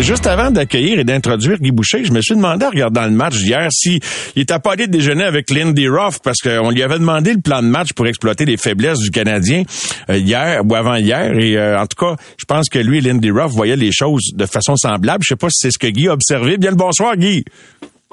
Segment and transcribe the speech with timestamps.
[0.00, 3.36] Juste avant d'accueillir et d'introduire Guy Boucher, je me suis demandé en regardant le match
[3.36, 4.00] d'hier si
[4.34, 7.62] il était pas allé déjeuner avec Lindy Ruff parce qu'on lui avait demandé le plan
[7.62, 9.62] de match pour exploiter les faiblesses du Canadien
[10.10, 11.38] euh, hier ou avant-hier.
[11.38, 14.32] Et euh, en tout cas, je pense que lui et Lindy Ruff voyaient les choses
[14.34, 15.22] de façon semblable.
[15.22, 16.56] Je sais pas si c'est ce que Guy a observé.
[16.56, 17.44] Bien le bonsoir, Guy.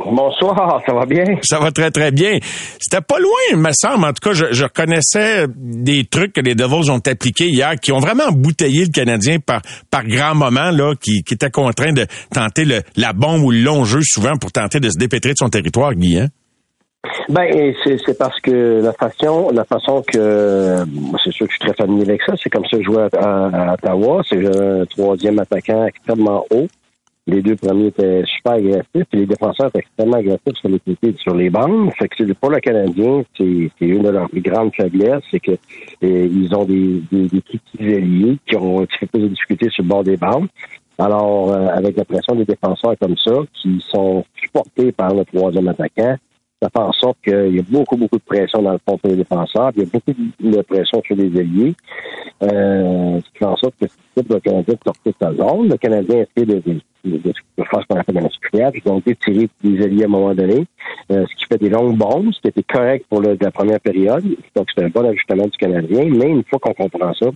[0.05, 1.25] Bonsoir, ça va bien?
[1.41, 2.37] Ça va très, très bien.
[2.79, 4.05] C'était pas loin, il me semble.
[4.05, 7.91] En tout cas, je, je reconnaissais des trucs que les Devils ont appliqués hier qui
[7.91, 9.61] ont vraiment embouteillé le Canadien par,
[9.91, 13.59] par grands moments, là, qui, qui était contraint de tenter le, la bombe ou le
[13.59, 16.27] long jeu souvent pour tenter de se dépêtrer de son territoire, Guy, hein?
[17.29, 20.83] Ben, c'est parce que la façon, la façon que,
[21.23, 23.07] c'est sûr que je suis très familier avec ça, c'est comme ça que je jouais
[23.17, 26.67] à, à Ottawa, c'est un troisième attaquant extrêmement haut.
[27.27, 31.15] Les deux premiers étaient super agressifs, et les défenseurs étaient extrêmement agressifs sur les côtés
[31.19, 31.91] sur les bandes.
[31.99, 35.57] Fait que pour le Canadien, c'est une de leurs plus grandes faiblesses, c'est que
[36.01, 39.69] ils ont des, des, des petits alliés qui ont un petit peu plus de difficultés
[39.69, 40.47] sur le bord des bandes.
[40.97, 45.69] Alors, euh, avec la pression des défenseurs comme ça, qui sont supportés par le troisième
[45.69, 46.17] attaquant,
[46.61, 49.09] ça fait en sorte qu'il y a beaucoup, beaucoup de pression dans le fond pour
[49.09, 51.73] les défenseurs, puis il y a beaucoup de pression sur les alliés.
[52.43, 53.85] Euh, ce qui fait en sorte que
[54.17, 55.69] le Canadien sortir sa zone.
[55.69, 56.61] Le Canadien essaie de,
[57.03, 57.19] de,
[57.57, 60.65] faire ce qu'on appelle un musculaire, puis donc tirer des alliés à un moment donné,
[61.11, 63.79] euh, ce qui fait des longues bombes, ce qui était correct pour le, la première
[63.79, 64.23] période.
[64.55, 67.27] Donc, c'est un bon ajustement du Canadien, mais une fois qu'on comprend ça,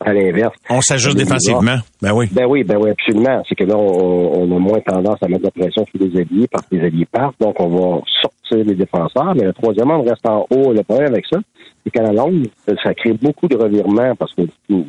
[0.00, 0.54] à l'inverse.
[0.70, 1.76] On s'ajuste défensivement.
[2.00, 2.26] Ben oui.
[2.32, 3.42] Ben oui, ben oui, absolument.
[3.48, 6.20] C'est que là, on, on, a moins tendance à mettre de la pression sur les
[6.20, 9.34] alliés parce que les alliés partent, donc on va sortir les défenseurs.
[9.34, 10.72] Mais le troisième, on reste en haut.
[10.72, 11.38] Le problème avec ça,
[11.84, 12.46] c'est qu'à la longue,
[12.82, 14.42] ça crée beaucoup de revirements parce que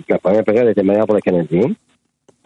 [0.07, 1.72] la première période était meilleure pour le Canadien.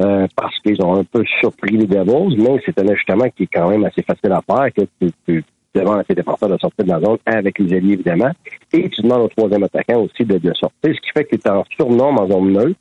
[0.02, 3.50] Euh, parce qu'ils ont un peu surpris les Devils, mais c'est un ajustement qui est
[3.54, 6.90] quand même assez facile à faire, que tu, tu devant tes défenseurs de sortir de
[6.90, 8.32] la zone avec les alliés, évidemment.
[8.74, 11.48] Et tu demandes au troisième attaquant aussi de, de sortir, ce qui fait que tu
[11.48, 12.80] es en surnombre en zone neutre.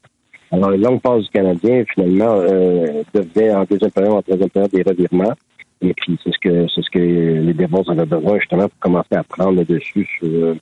[0.51, 4.83] Alors, les longues passes du Canadien, finalement, euh, en deuxième période, en troisième période, des
[4.83, 5.35] revirements.
[5.83, 9.15] Et puis, c'est ce que c'est ce que les Devils avaient besoin, justement, pour commencer
[9.15, 10.57] à prendre le dessus sur,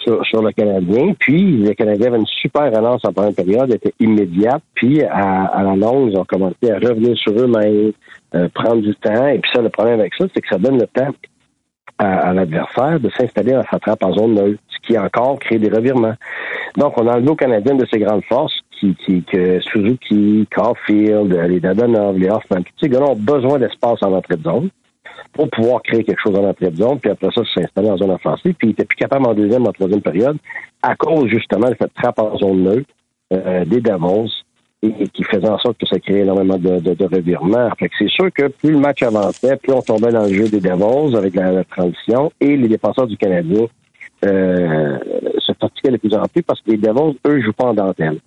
[0.00, 1.14] sur, sur, le Canadien.
[1.18, 4.62] Puis, les Canadiens avaient une super relance en première période, était immédiate.
[4.74, 7.92] Puis, à, à la longue, ils ont commencé à revenir sur eux-mêmes,
[8.34, 9.28] euh, prendre du temps.
[9.28, 11.10] Et puis ça, le problème avec ça, c'est que ça donne le temps
[11.98, 15.58] à, à l'adversaire de s'installer dans sa trappe en zone neutre, ce qui encore crée
[15.58, 16.14] des revirements.
[16.76, 21.32] Donc, on a enlevé aux Canadiens de ces grandes forces, qui, qui, que Suzuki, Caulfield,
[21.48, 24.70] les Dadonov, les Hoffman, tous ces gars-là ont besoin d'espace en entrée de zone
[25.32, 28.10] pour pouvoir créer quelque chose en entrée de zone, puis après ça, s'installer en zone
[28.10, 28.54] offensive.
[28.54, 30.36] Puis il était plus capable en deuxième, en troisième période,
[30.82, 32.90] à cause justement de cette trappe en zone neutre
[33.32, 34.28] euh, des Davos,
[34.82, 37.70] et qui faisait en sorte que ça créait énormément de, de, de revirements.
[37.78, 40.48] Fait que c'est sûr que plus le match avançait, plus on tombait dans le jeu
[40.48, 43.66] des Devils avec la, transition et les défenseurs du Canadien
[44.24, 44.98] euh,
[45.38, 48.20] se fatiguaient de plus en plus parce que les Devils, eux, jouent pas en dentelle.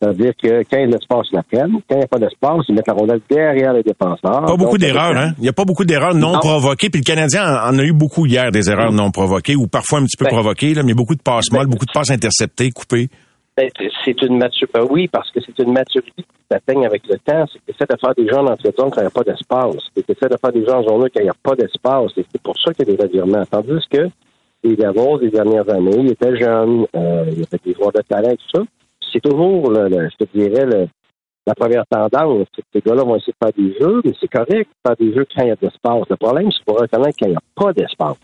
[0.00, 1.72] C'est-à-dire que quand il y a de l'espace, ils la prennent.
[1.86, 4.46] Quand il n'y a pas d'espace, ils mettent la rondelle derrière les défenseurs.
[4.46, 5.32] Pas beaucoup d'erreurs, hein?
[5.36, 6.88] Il n'y a pas beaucoup d'erreurs non, non, provoquées.
[6.88, 10.04] Puis le Canadien en, a eu beaucoup hier, des erreurs non provoquées, ou parfois un
[10.04, 12.70] petit peu ben, provoquées, là, mais beaucoup de passes molles, ben, beaucoup de passes interceptées,
[12.70, 13.08] coupées.
[14.04, 14.78] C'est une maturité.
[14.78, 17.44] Ben oui, parce que c'est une maturité qui s'atteigne avec le temps.
[17.66, 19.22] C'est que de faire des gens en entrée de zone quand il n'y a pas
[19.22, 19.76] d'espace.
[19.94, 22.12] C'est que de faire des gens en zone quand il n'y a pas d'espace.
[22.14, 23.44] C'est pour ça qu'il y a des revirements.
[23.50, 24.08] Tandis que
[24.64, 28.00] les Davos, des dernières années, ils étaient jeunes, euh, il y avait des joueurs de
[28.08, 28.62] talent et tout ça.
[29.12, 30.88] C'est toujours, je te dirais, le,
[31.46, 32.46] la première tendance.
[32.72, 35.26] Ces gars-là vont essayer de faire des jeux, mais c'est correct de faire des jeux
[35.34, 36.04] quand il y a de l'espace.
[36.08, 38.16] Le problème, c'est pour reconnaître qu'il n'y a pas d'espace.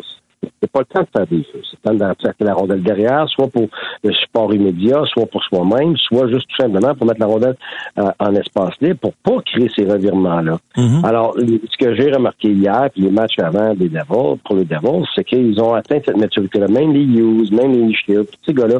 [0.62, 1.62] C'est pas le temps de faire des jeux.
[1.70, 3.66] C'est le temps de la rondelle derrière, soit pour
[4.04, 7.56] le support immédiat, soit pour soi-même, soit juste tout simplement pour mettre la rondelle
[7.98, 10.58] euh, en espace libre pour pas créer ces revirements-là.
[10.76, 11.04] Mm-hmm.
[11.04, 15.04] Alors, ce que j'ai remarqué hier, puis les matchs avant des Devils, pour les Devils,
[15.14, 16.68] c'est qu'ils ont atteint cette maturité-là.
[16.68, 18.78] Même les Hughes, même les Shields, tous ces gars-là,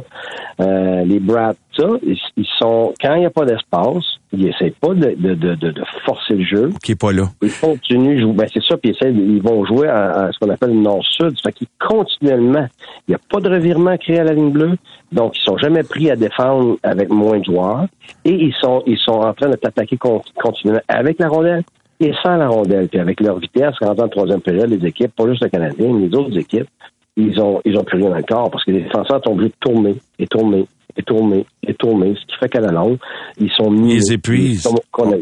[0.61, 4.75] euh, les Brad, ça, ils, ils sont, quand il n'y a pas d'espace, ils n'essaient
[4.81, 6.71] pas de, de, de, de, forcer le jeu.
[6.83, 7.29] Qui est pas là.
[7.43, 8.33] Ils continuent, jouer.
[8.33, 11.39] ben c'est ça, puis ils, vont jouer à, à ce qu'on appelle le nord-sud.
[11.43, 12.67] Fait qu'ils continuellement,
[13.07, 14.77] il n'y a pas de revirement créé à la ligne bleue,
[15.13, 17.87] donc ils sont jamais pris à défendre avec moins de joueurs,
[18.25, 21.63] et ils sont ils sont en train de t'attaquer continuellement avec la rondelle,
[22.01, 25.29] Et sans la rondelle, puis avec leur vitesse, rentrant en troisième période, les équipes, pas
[25.29, 26.69] juste le Canadien, mais les autres équipes,
[27.17, 29.49] ils ont, ils ont plus rien dans le corps parce que les défenseurs sont obligés
[29.51, 30.67] de tourner et tourner
[30.97, 32.97] et tourner et tourner, ce qui fait qu'à la longue,
[33.39, 33.97] ils sont mis.
[33.97, 34.69] Ils épuisent.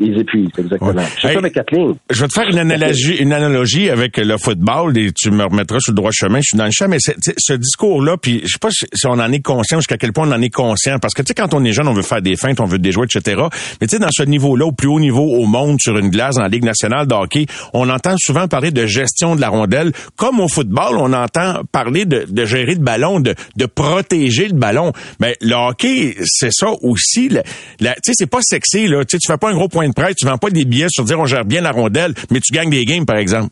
[0.00, 0.92] Ils épuisent, exactement.
[0.92, 1.30] Ouais.
[1.30, 1.94] Hey, avec Kathleen.
[2.10, 5.80] Je vais te faire une analogie, une analogie avec le football et tu me remettras
[5.80, 6.38] sur le droit chemin.
[6.38, 9.32] Je suis dans le champ, mais ce discours-là, puis je sais pas si on en
[9.32, 11.64] est conscient, jusqu'à quel point on en est conscient, parce que tu sais, quand on
[11.64, 13.40] est jeune, on veut faire des feintes, on veut des jouets, etc.
[13.80, 16.36] Mais tu sais, dans ce niveau-là, au plus haut niveau au monde, sur une glace
[16.38, 19.92] en Ligue nationale de hockey, on entend souvent parler de gestion de la rondelle.
[20.16, 24.54] Comme au football, on entend parler de, de gérer le ballon, de, de protéger le
[24.54, 24.83] ballon.
[25.20, 27.28] Mais le hockey, c'est ça aussi.
[27.28, 27.36] Tu
[27.78, 29.04] sais, c'est pas sexy, là.
[29.04, 30.88] Tu sais, tu fais pas un gros point de presse, tu vends pas des billets
[30.88, 33.50] sur dire on gère bien la rondelle, mais tu gagnes des games, par exemple.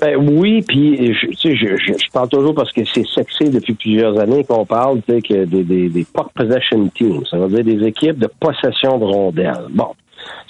[0.00, 4.18] Ben oui, puis je, je, je, je, parle toujours parce que c'est sexy depuis plusieurs
[4.20, 7.86] années qu'on parle tu sais, que des, des, des possession teams, ça veut dire des
[7.86, 9.66] équipes de possession de rondelles.
[9.70, 9.94] Bon,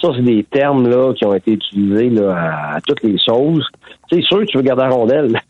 [0.01, 3.65] ça c'est des termes là qui ont été utilisés à toutes les sauces.
[4.11, 5.39] C'est sûr que tu veux garder la rondelle.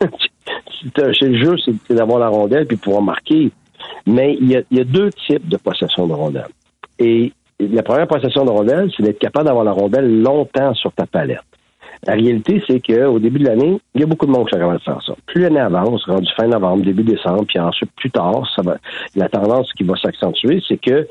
[0.94, 3.50] c'est le jeu, c'est d'avoir la rondelle puis pouvoir marquer.
[4.06, 6.48] Mais il y, a, deux types de possession de rondelle.
[6.98, 11.06] Et la première possession de rondelle, c'est d'être capable d'avoir la rondelle longtemps sur ta
[11.06, 11.42] palette.
[12.06, 14.60] La réalité, c'est qu'au début de l'année, il y a beaucoup de monde qui sont
[14.60, 15.14] capables de faire ça.
[15.26, 18.76] Plus l'année avance, rendu fin novembre, début décembre, puis ensuite plus tard, ça va,
[19.16, 21.08] la tendance qui va s'accentuer, c'est que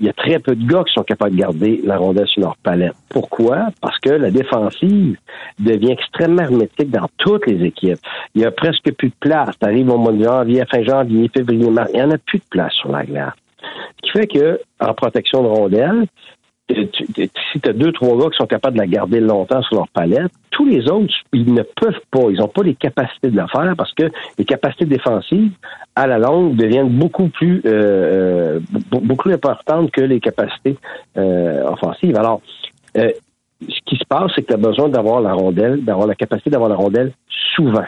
[0.00, 2.42] il y a très peu de gars qui sont capables de garder la rondelle sur
[2.42, 2.94] leur palette.
[3.08, 3.68] Pourquoi?
[3.80, 5.18] Parce que la défensive
[5.58, 7.98] devient extrêmement hermétique dans toutes les équipes.
[8.34, 9.58] Il y a presque plus de place.
[9.58, 12.38] Tu arrives au mois de janvier, fin janvier, février, mars, il n'y en a plus
[12.38, 13.34] de place sur la glace.
[13.60, 16.06] Ce qui fait que, en protection de rondelle,
[16.68, 19.88] si tu as deux, trois gars qui sont capables de la garder longtemps sur leur
[19.88, 22.30] palette, tous les autres, ils ne peuvent pas.
[22.30, 25.52] Ils n'ont pas les capacités de le faire parce que les capacités défensives,
[25.94, 28.60] à la longue, deviennent beaucoup plus euh,
[28.90, 30.76] beaucoup plus importantes que les capacités
[31.16, 32.16] euh, offensives.
[32.16, 32.42] Alors,
[32.96, 33.10] euh,
[33.62, 36.50] ce qui se passe, c'est que tu as besoin d'avoir la rondelle, d'avoir la capacité
[36.50, 37.12] d'avoir la rondelle
[37.54, 37.86] souvent.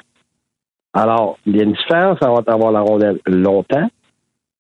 [0.93, 3.89] Alors, il y a une différence entre avoir la rondelle longtemps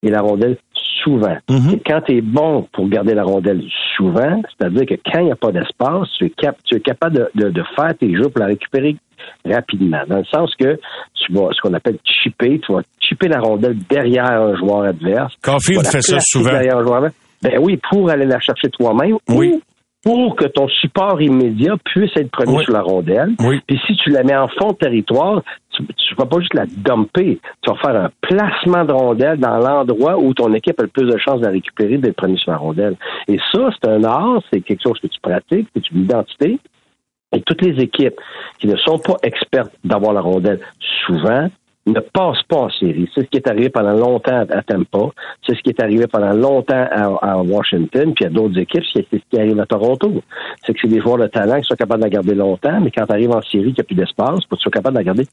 [0.02, 0.56] et la rondelle
[1.02, 1.36] souvent.
[1.48, 1.74] Mhm.
[1.74, 3.62] Et quand tu es bon pour garder la rondelle
[3.96, 7.16] souvent, c'est-à-dire que quand il n'y a pas d'espace, tu, es cap- tu es capable
[7.16, 8.96] de, de, de faire tes jeux pour la récupérer
[9.44, 10.00] rapidement.
[10.08, 10.78] Dans le sens que
[11.14, 15.34] tu vas, ce qu'on appelle chipper, tu vas chipper la rondelle derrière un joueur adverse.
[15.42, 16.50] Caulfield fait ça souvent.
[16.50, 17.14] derrière un joueur adverse.
[17.42, 19.16] Ben oui, pour aller la chercher toi-même.
[19.28, 19.54] Oui.
[19.54, 19.60] ou
[20.02, 22.64] Pour que ton support immédiat puisse être premier Oui.
[22.64, 23.32] sur la rondelle.
[23.40, 23.60] Oui.
[23.66, 25.42] Puis si tu la mets en fond de territoire,
[25.76, 27.38] tu ne vas pas juste la dumper.
[27.60, 31.06] Tu vas faire un placement de rondelle dans l'endroit où ton équipe a le plus
[31.06, 32.96] de chances de la récupérer, d'être premier sur la rondelle.
[33.28, 36.58] Et ça, c'est un art, c'est quelque chose que tu pratiques, c'est une identité.
[37.36, 38.18] Et toutes les équipes
[38.58, 40.60] qui ne sont pas expertes d'avoir la rondelle
[41.06, 41.48] souvent
[41.86, 43.08] ne passent pas en série.
[43.14, 45.10] C'est ce qui est arrivé pendant longtemps à Tampa.
[45.46, 49.18] C'est ce qui est arrivé pendant longtemps à, Washington, puis à d'autres équipes, c'est ce
[49.30, 50.22] qui arrive à Toronto.
[50.64, 52.90] C'est que c'est des joueurs de talent qui sont capables de la garder longtemps, mais
[52.90, 55.04] quand tu arrives en série, qu'il n'y a plus d'espace, tu sois capable de la
[55.04, 55.24] garder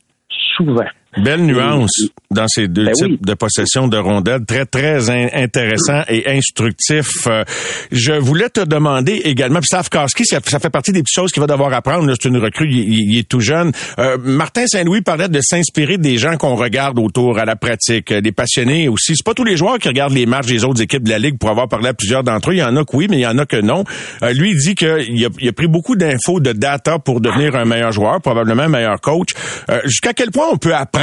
[0.57, 0.85] souvent.
[1.15, 3.19] Belle nuance dans ces deux Ben types oui.
[3.21, 4.45] de possession de rondelles.
[4.45, 7.25] Très, très in- intéressant et instructif.
[7.27, 7.44] Euh,
[7.92, 11.42] je voulais te demander également, puis Slavkowski, ça, ça fait partie des petites choses qu'il
[11.42, 12.12] va devoir apprendre.
[12.19, 13.71] C'est une recrue, il, est tout jeune.
[13.98, 18.21] Euh, Martin Saint-Louis parlait de s'inspirer des gens qu'on regarde autour à la pratique, euh,
[18.21, 19.15] des passionnés aussi.
[19.15, 21.39] C'est pas tous les joueurs qui regardent les matchs des autres équipes de la Ligue
[21.39, 22.56] pour avoir parlé à plusieurs d'entre eux.
[22.56, 23.86] Il y en a que oui, mais il y en a que non.
[24.21, 24.88] Euh, lui, il dit qu'il
[25.25, 28.69] a, il a pris beaucoup d'infos, de data pour devenir un meilleur joueur, probablement un
[28.69, 29.29] meilleur coach.
[29.70, 30.97] Euh, jusqu'à quel point on peut apprendre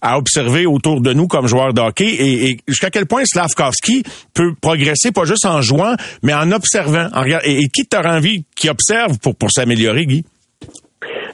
[0.00, 4.02] à observer autour de nous comme joueur de hockey et, jusqu'à quel point Slavkovski
[4.34, 7.08] peut progresser pas juste en jouant, mais en observant.
[7.14, 10.24] En et, qui t'aura envie qui observe pour, pour s'améliorer, Guy?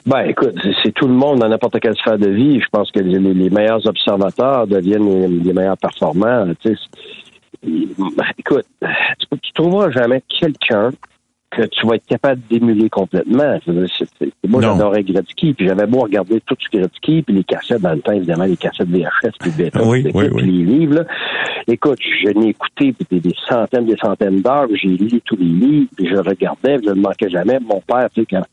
[0.05, 2.59] Ben, écoute, c'est- tout le monde dans n'importe quelle sphère de vie.
[2.59, 6.47] Je pense que les, meilleurs observateurs deviennent les, meilleurs performants.
[7.63, 8.65] Écoute,
[9.19, 10.89] tu, tu trouveras jamais quelqu'un
[11.51, 13.59] que tu vas être capable d'émuler complètement.
[13.65, 17.93] C'est- Moi, j'adorais Gretzky, puis j'avais beau regarder tout ce Gretzky, puis les cassettes dans
[17.93, 19.69] le temps, évidemment, les cassettes VHS, puis Oui,
[20.03, 20.41] puis oui, puis oui.
[20.43, 20.93] les livres.
[20.95, 21.03] Là.
[21.67, 25.45] Écoute, je n'ai écouté des, des centaines, des centaines d'heures, puis j'ai lu tous les
[25.45, 27.59] livres, puis je regardais, puis je ne manquais jamais.
[27.59, 28.43] Mon père, tu sais, quand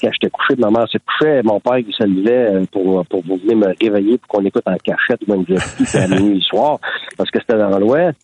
[0.00, 3.22] quand j'étais couché, ma mère se couchait, mon père il se levait euh, pour, pour
[3.24, 6.78] vous venir me réveiller pour qu'on écoute en cachette puis à minuit le soir,
[7.16, 8.18] parce que c'était dans l'Ouest.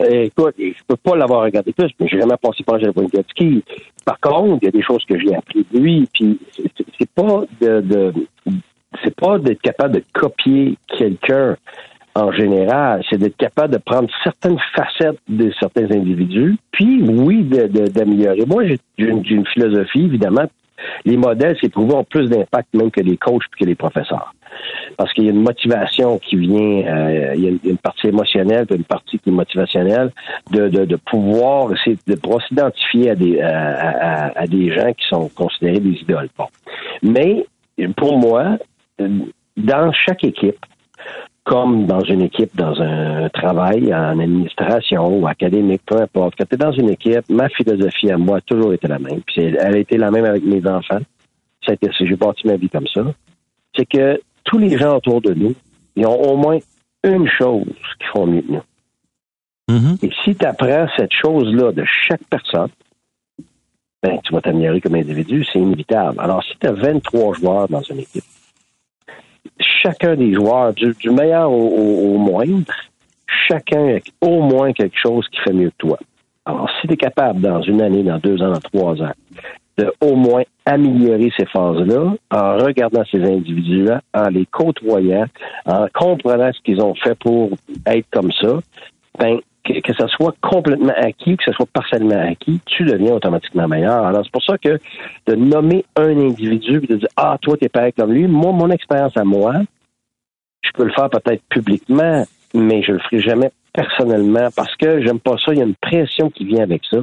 [0.00, 3.62] Euh, Écoute, je peux pas l'avoir regardé plus, mais j'ai jamais passé par Gretzky.
[4.04, 7.42] Par contre, il y a des choses que j'ai appris de lui, puis c'est- pas
[7.60, 8.12] de, de
[9.04, 11.56] c'est pas d'être capable de copier quelqu'un
[12.14, 17.66] en général, c'est d'être capable de prendre certaines facettes de certains individus, puis oui, de-
[17.68, 18.44] de- d'améliorer.
[18.46, 20.44] Moi, j'ai une, j'ai une philosophie, évidemment,
[21.04, 24.34] les modèles, c'est prouvé, ont plus d'impact même que les coachs et que les professeurs.
[24.96, 28.66] Parce qu'il y a une motivation qui vient, euh, il y a une partie émotionnelle,
[28.66, 30.12] puis une partie qui est motivationnelle,
[30.50, 36.28] de, pouvoir essayer de s'identifier à des à, des gens qui sont considérés des idoles.
[37.02, 37.46] Mais
[37.96, 38.58] pour moi,
[39.56, 40.64] dans chaque équipe,
[41.44, 46.34] comme dans une équipe, dans un travail en administration ou académique, peu importe.
[46.38, 49.22] Quand tu es dans une équipe, ma philosophie à moi a toujours été la même.
[49.26, 51.00] Puis elle a été la même avec mes enfants.
[51.66, 53.02] J'ai bâti ma vie comme ça.
[53.76, 55.54] C'est que tous les gens autour de nous,
[55.96, 56.58] ils ont au moins
[57.04, 57.66] une chose
[57.98, 58.62] qu'ils font mieux que nous.
[59.70, 60.06] Mm-hmm.
[60.06, 62.70] Et si tu apprends cette chose-là de chaque personne,
[64.02, 66.18] ben, tu vas t'améliorer comme individu, c'est inévitable.
[66.20, 68.24] Alors, si tu as 23 joueurs dans une équipe,
[69.82, 72.72] chacun des joueurs, du, meilleur au, moindre,
[73.48, 75.98] chacun a au moins quelque chose qui fait mieux que toi.
[76.44, 79.12] Alors, si tu es capable, dans une année, dans deux ans, dans trois ans,
[79.78, 85.26] de au moins améliorer ces phases-là en regardant ces individus-là, en les côtoyant,
[85.66, 87.50] en comprenant ce qu'ils ont fait pour
[87.86, 88.58] être comme ça,
[89.18, 93.14] ben, que, que ce soit complètement acquis ou que ce soit partiellement acquis, tu deviens
[93.14, 94.04] automatiquement meilleur.
[94.04, 94.78] Alors, c'est pour ça que
[95.26, 98.70] de nommer un individu et de dire Ah, toi, t'es pareil comme lui, moi, mon
[98.70, 99.54] expérience à moi,
[100.62, 105.20] je peux le faire peut-être publiquement, mais je le ferai jamais personnellement parce que j'aime
[105.20, 105.52] pas ça.
[105.52, 106.98] Il y a une pression qui vient avec ça.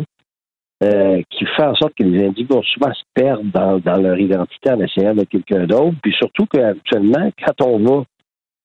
[0.81, 4.17] Euh, qui fait en sorte que les individus vont souvent se perdre dans, dans leur
[4.17, 5.97] identité en essayant de quelqu'un d'autre.
[6.01, 8.03] Puis surtout qu'actuellement, quand on va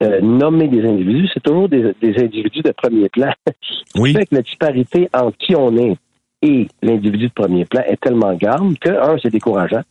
[0.03, 3.33] euh, nommer des individus, c'est toujours des, individus de premier plan.
[3.97, 4.13] Oui.
[4.13, 5.97] fait que la disparité entre qui on est
[6.43, 9.83] et l'individu de premier plan est tellement grande que, un, c'est décourageant.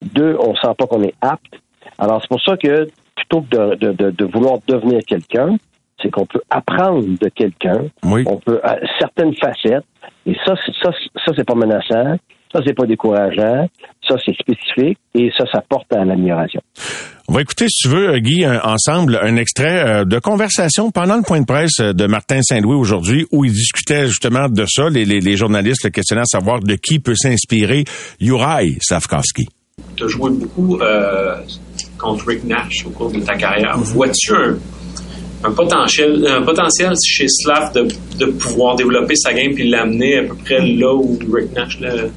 [0.00, 1.60] Deux, on sent pas qu'on est apte.
[1.98, 5.56] Alors, c'est pour ça que plutôt que de, vouloir devenir quelqu'un,
[6.00, 7.86] c'est qu'on peut apprendre de quelqu'un.
[8.04, 9.84] On peut, à certaines facettes.
[10.24, 12.16] Et ça, ça, ça c'est pas menaçant.
[12.52, 13.66] Ça, c'est pas décourageant.
[14.06, 14.98] Ça, c'est spécifique.
[15.14, 16.60] Et ça, ça porte à l'amélioration.
[17.28, 21.22] On va écouter, si tu veux, Guy, ensemble, un extrait euh, de conversation pendant le
[21.22, 25.36] point de presse de Martin Saint-Louis aujourd'hui, où il discutait justement de ça, les, les,
[25.36, 27.84] journalistes le questionnaient à savoir de qui peut s'inspirer
[28.20, 29.46] Juraj Slavkovski.
[29.96, 31.36] Tu as joué beaucoup euh,
[31.96, 33.78] contre Rick Nash au cours de ta carrière.
[33.78, 33.84] Mhm.
[33.84, 34.34] Vois-tu
[35.44, 40.22] un, potentiel, un potentiel chez Slav de, de pouvoir développer sa game puis l'amener à
[40.24, 42.08] peu près là où Rick Nash l'a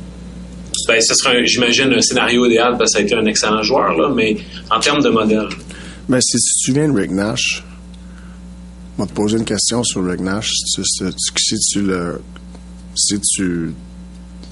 [0.88, 3.98] ben, ce serait, j'imagine, un scénario idéal parce que ça a été un excellent joueur,
[3.98, 4.38] là, mais
[4.70, 5.48] en termes de modèle.
[6.08, 7.64] Ben, si tu te souviens de Rick Nash,
[8.98, 10.50] on va te poser une question sur Rick Nash.
[10.52, 12.22] Si tu, si tu le.
[12.96, 13.74] Si tu.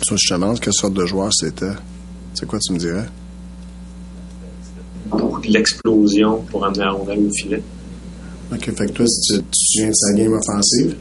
[0.01, 1.65] Si je te demande quelle sorte de joueur c'était,
[2.33, 3.05] c'est quoi tu me dirais?
[5.05, 7.61] Beaucoup de l'explosion pour amener la rondelle au filet.
[8.51, 10.95] Ok, fait que toi, si tu, tu te souviens de sa game offensive?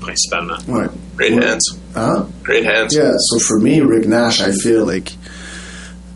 [0.00, 0.56] Principalement.
[0.68, 0.86] Ouais.
[1.16, 1.76] Great hands.
[1.94, 2.26] Huh?
[2.42, 2.94] Great hands.
[2.94, 3.12] Yeah.
[3.16, 5.12] So for me, Rick Nash, I feel like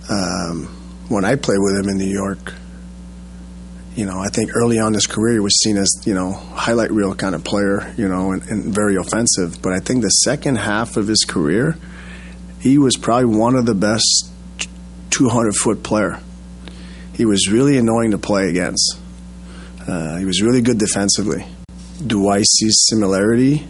[0.08, 0.66] um,
[1.08, 2.54] when I played with him in New York,
[3.96, 6.32] you know, I think early on in his career he was seen as you know
[6.32, 9.62] highlight reel kind of player, you know, and, and very offensive.
[9.62, 11.76] But I think the second half of his career,
[12.60, 14.30] he was probably one of the best
[15.10, 16.20] 200 foot player.
[17.14, 18.98] He was really annoying to play against.
[19.86, 21.46] Uh, he was really good defensively.
[22.04, 23.68] Do I see similarity?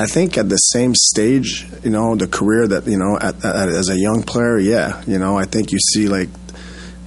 [0.00, 3.68] I think at the same stage, you know, the career that you know, at, at,
[3.68, 6.28] as a young player, yeah, you know, I think you see like,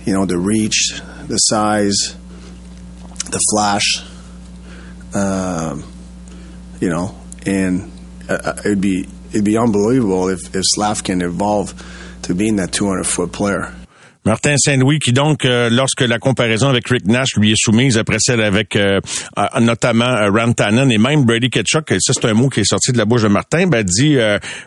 [0.05, 2.15] you know, the reach, the size,
[3.29, 4.03] the flash,
[5.13, 5.85] um,
[6.81, 7.89] you know, and
[8.27, 11.73] uh, uh it'd be it'd be unbelievable if if Slav can evolve
[12.23, 13.73] to being that 200 foot player.
[14.23, 18.17] Martin Saint-Louis qui donc, euh, lorsque la comparaison avec Rick Nash lui est soumise après
[18.19, 18.99] celle avec euh,
[19.59, 22.91] notamment euh, Rantanen et même Brady Ketchuk, et ça c'est un mot qui est sorti
[22.91, 24.17] de la bouche de Martin, ben dit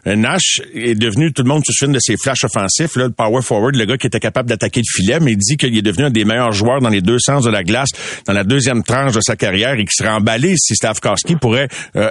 [0.06, 3.76] Nash est devenu, tout le monde se souvient de ses flashs offensifs, le power forward,
[3.76, 6.10] le gars qui était capable d'attaquer le filet, mais il dit qu'il est devenu un
[6.10, 7.90] des meilleurs joueurs dans les deux sens de la glace
[8.26, 11.68] dans la deuxième tranche de sa carrière et qu'il serait emballé si Stavkowski pourrait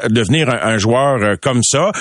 [0.09, 1.91] devenir un, joueur comme ça.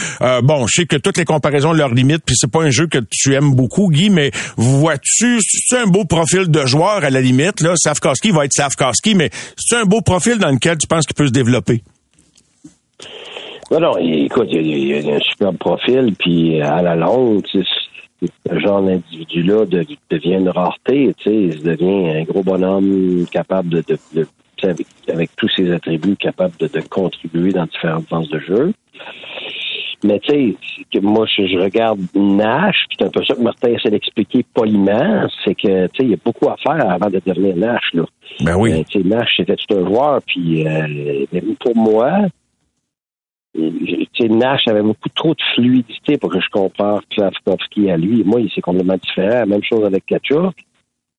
[0.42, 2.98] bon, je sais que toutes les comparaisons leur limitent, puis c'est pas un jeu que
[3.10, 7.60] tu aimes beaucoup, Guy, mais vois-tu c'est un beau profil de joueur à la limite.
[7.60, 7.74] Là,
[8.32, 11.32] va être Safkowski, mais c'est un beau profil dans lequel tu penses qu'il peut se
[11.32, 11.82] développer?
[13.70, 18.82] Non, non, écoute, il y, a, un super profil, puis à la longue, ce genre
[18.82, 23.98] d'individu-là devient une rareté, tu sais, il devient un gros bonhomme capable de,
[25.08, 28.72] avec, tous ses attributs, capable de, contribuer dans différentes phases de jeu.
[30.04, 30.54] Mais tu sais,
[30.92, 35.28] que moi, je, je regarde Nash, c'est un peu ça que Martin essaie d'expliquer poliment,
[35.44, 37.92] c'est que tu sais, il y a beaucoup à faire avant de devenir Nash.
[37.94, 38.04] Là.
[38.40, 38.72] Ben oui.
[38.72, 41.24] Euh, tu sais, Nash, c'était tout un joueur, puis euh,
[41.60, 42.26] pour moi,
[44.28, 48.22] Nash avait beaucoup trop de fluidité pour que je compare Slavkovski à lui.
[48.24, 49.46] Moi, c'est complètement différent.
[49.46, 50.54] Même chose avec Kachuk.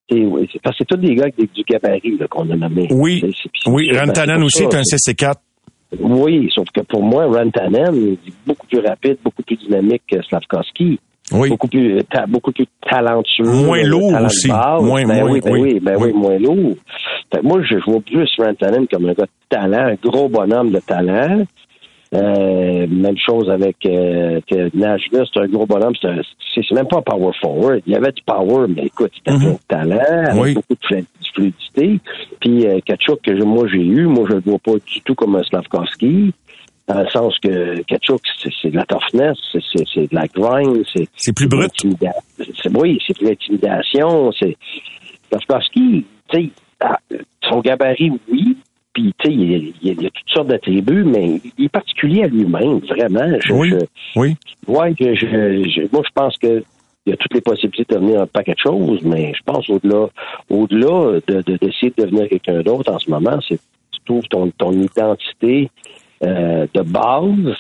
[0.10, 2.88] Parce que c'est tous des gars avec du gabarit qu'on a nommé.
[2.92, 3.24] Oui,
[3.68, 3.98] oui.
[3.98, 5.36] Rantanen aussi est un CC4.
[6.00, 11.00] Oui, sauf que pour moi, Rantanen est beaucoup plus rapide, beaucoup plus dynamique que Slavkovski.
[11.32, 11.50] Oui.
[11.50, 13.46] Beaucoup plus, beaucoup plus talentueux.
[13.46, 14.50] Moins lourd aussi.
[14.50, 15.62] Moins, ben moins, oui, ben oui.
[15.62, 16.76] oui, ben oui, moins lourd.
[17.44, 21.46] moi, je vois plus Rantanen comme un gars de talent, un gros bonhomme de talent.
[22.14, 24.40] Euh, même chose avec euh,
[24.74, 26.10] Nashville, c'est un gros bonhomme, c'est,
[26.54, 27.82] c'est même pas un power forward.
[27.88, 29.40] Il y avait du power, mais écoute, c'était Mhm.
[29.68, 30.54] plein de talent, avec Oui.
[30.54, 32.00] beaucoup de flu- fluidité.
[32.40, 35.16] Puis euh, Kachuk, que je- moi j'ai eu, moi je le vois pas du tout
[35.16, 36.34] comme un Slavkovski.
[36.88, 38.22] Dans le sens que Kachuk,
[38.62, 41.72] c'est, de la toughness, c'est, de la grind, c'est, C'est plus brut.
[42.76, 44.32] oui, c'est de l'intimidation.
[44.40, 44.56] C'est
[45.30, 46.50] Slavkovski, tu sais,
[46.82, 46.98] ah,
[47.50, 48.58] son gabarit, oui.
[48.94, 51.66] Puis, tu sais, il, y a- il il y a toutes sortes d'attributs, mais il
[51.66, 53.38] est particulier à lui-même, vraiment.
[53.44, 53.70] Je, Oui.
[53.72, 54.36] je- Oui.
[54.68, 56.64] ouais, que je, je- moi, je pense que
[57.06, 59.70] il y a toutes les possibilités de devenir un paquet de choses, mais je pense
[59.70, 60.08] au-delà,
[60.50, 63.60] au-delà de, de- d'essayer de devenir quelqu'un d'autre en ce moment, c'est
[63.92, 65.70] tu trouves ton, ton identité
[66.24, 67.58] euh, de base,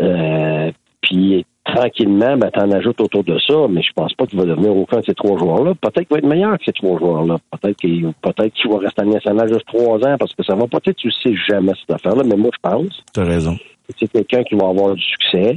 [0.00, 4.44] euh, puis tranquillement, ben, t'en ajoutes autour de ça, mais je pense pas qu'il va
[4.44, 5.74] devenir aucun de ces trois joueurs-là.
[5.80, 7.38] Peut-être qu'il va être meilleur que ces trois joueurs-là.
[7.50, 10.66] Peut-être qu'il peut-être qu'il va rester en national juste trois ans parce que ça va
[10.66, 13.54] peut-être, tu sais jamais cette affaire-là, mais moi, je pense T'as raison.
[13.56, 15.56] que c'est quelqu'un qui va avoir du succès.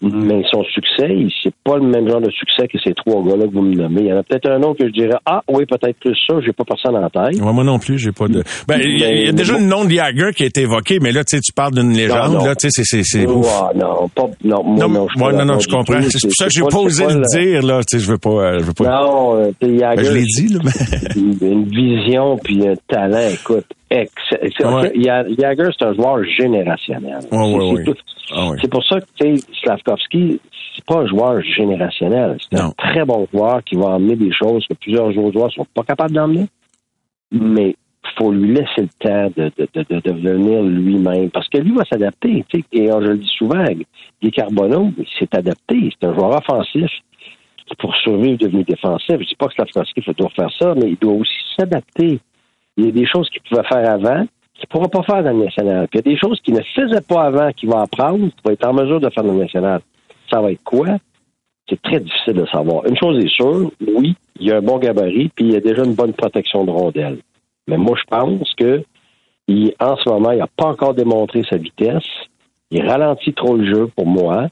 [0.00, 1.08] Mais son succès,
[1.42, 4.02] c'est pas le même genre de succès que ces trois gars-là que vous me nommez.
[4.02, 6.36] Il y en a peut-être un autre que je dirais, ah oui, peut-être plus ça,
[6.44, 7.40] j'ai pas personne en tête.
[7.42, 8.44] Ouais, moi non plus, j'ai pas de.
[8.68, 10.60] Ben, il y, a- il y a déjà le nom de Jagger qui a été
[10.62, 12.44] évoqué, mais là, tu sais, tu parles d'une légende, non.
[12.44, 13.26] là, tu sais, c'est, c'est.
[13.26, 16.00] Ah, non, pas, non, moi, Non, non, je pas non, non, je comprends.
[16.02, 18.30] C'est pour ça que j'ai pas- osé le dire, là, tu sais, je veux pas,
[18.30, 18.84] euh, je veux pas.
[18.84, 21.20] Non, euh, Jagger, Ben, je l'ai dit, là, mais.
[21.20, 24.12] une, une vision puis un talent, écoute, ex-
[24.82, 24.92] Ouais.
[25.38, 27.18] Jagger, c'est un joueur générationnel.
[27.32, 27.94] Ouais, C'est-
[28.36, 28.50] Ah.
[28.60, 30.40] C'est pour ça que, Slavkovski,
[30.76, 32.36] c'est pas un joueur générationnel.
[32.50, 35.66] C'est un très bon joueur qui va emmener des choses que plusieurs autres joueurs sont
[35.74, 36.46] pas capables d'emmener.
[37.32, 37.74] Mais
[38.18, 41.30] faut lui laisser le temps de, de, de, de devenir lui-même.
[41.30, 42.44] Parce que lui va s'adapter.
[42.48, 43.64] Tu sais, et euh, je le dis souvent,
[44.22, 45.90] Guy Carbonneau, il s'est adapté.
[46.00, 46.90] C'est un joueur offensif
[47.66, 49.16] qui, pour survivre, est devenu défensif.
[49.20, 52.18] Je dis pas que Slavkovski doit faire ça, mais il doit aussi s'adapter.
[52.78, 54.24] Il y a des choses qu'il pouvait faire avant
[54.54, 55.86] qu'il ne pourra pas faire dans le national.
[55.88, 58.42] Puis il y a des choses qu'il ne faisait pas avant qu'il va apprendre, qu'il
[58.44, 59.80] va être en mesure de faire dans le national.
[60.30, 60.86] Ça va être quoi?
[61.68, 62.86] C'est très difficile de savoir.
[62.86, 65.60] Une chose est sûre, oui, il y a un bon gabarit, puis il y a
[65.60, 67.18] déjà une bonne protection de rondelle.
[67.66, 68.82] Mais moi, je pense que
[69.80, 72.08] en ce moment, il n'a pas encore démontré sa vitesse.
[72.70, 74.48] Il ralentit trop le jeu pour moi.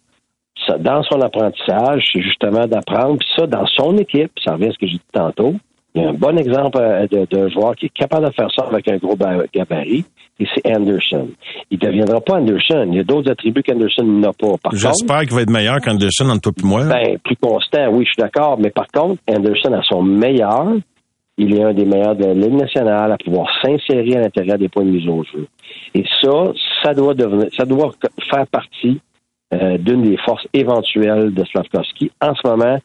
[0.78, 3.18] Dans son apprentissage, c'est justement d'apprendre.
[3.18, 5.54] Puis ça, dans son équipe, ça revient à ce que j'ai dit tantôt,
[5.96, 8.50] il y a un bon exemple euh, de- d'un joueur qui est capable de faire
[8.54, 10.04] ça avec un gros ba- gabarit,
[10.38, 11.28] et c'est Anderson.
[11.70, 12.86] Il ne deviendra pas Anderson.
[12.90, 14.48] Il y a d'autres attributs qu'Anderson n'a pas.
[14.62, 16.84] Par contre, J'espère qu'il va être meilleur qu'Anderson entre toi et moi.
[16.84, 18.58] ben, plus constant, oui, je suis d'accord.
[18.60, 20.74] Mais par contre, Anderson, à son meilleur,
[21.38, 24.68] il est un des meilleurs de la Ligue nationale à pouvoir s'insérer à l'intérieur des
[24.68, 25.46] points de mise au jeu.
[25.94, 27.92] Et ça, ça doit devenir, ça doit
[28.30, 29.00] faire partie
[29.54, 32.10] euh, d'une des forces éventuelles de Slavkovski.
[32.20, 32.78] En ce moment,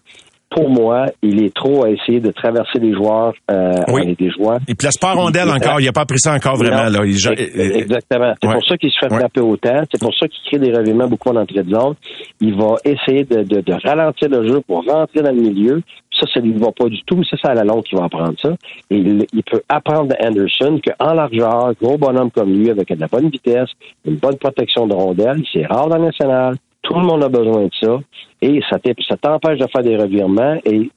[0.52, 4.02] pour moi, il est trop à essayer de traverser les joueurs euh, Oui.
[4.02, 4.60] avec des joueurs.
[4.68, 5.80] Il place pas rondelle encore.
[5.80, 7.06] Il a pas pris ça encore vraiment, Non, là.
[7.06, 8.34] Il, Exactement.
[8.42, 8.54] C'est Ouais.
[8.56, 9.20] pour ça qu'il se fait Ouais.
[9.20, 9.82] frapper autant.
[9.92, 11.96] C'est pour ça qu'il crée des revirements beaucoup en entrée de zone.
[12.42, 15.82] Il va essayer de, de, de ralentir le jeu pour rentrer dans le milieu.
[16.20, 17.24] Ça, ça lui va pas du tout.
[17.24, 18.50] Ça, c'est à la longue qu'il va apprendre ça.
[18.90, 23.00] Et il, il peut apprendre de Anderson qu'en largeur, gros bonhomme comme lui, avec de
[23.00, 23.70] la bonne vitesse,
[24.06, 26.56] une bonne protection de rondelle, c'est rare dans le national.
[26.84, 28.00] Tout le monde a besoin de ça.
[28.42, 30.90] Et ça ça t'empêche de faire des revirements et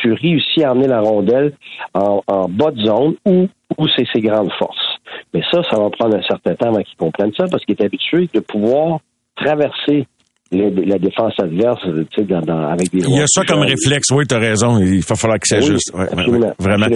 [0.00, 1.52] tu réussis à emmener la rondelle
[1.94, 4.96] en, en bas de zone où, où c'est ses grandes forces.
[5.34, 7.84] Mais ça, ça va prendre un certain temps avant qu'il comprenne ça parce qu'il est
[7.84, 9.00] habitué de pouvoir
[9.34, 10.06] traverser
[10.50, 13.60] les- la défense adverse tu sais, dans- dans- avec des Il y a ça comme
[13.60, 14.78] réflexe, oui, tu as raison.
[14.78, 15.58] Il va falloir Oui.
[15.94, 16.86] Ouais, ouais, absolument, ouais, vraiment.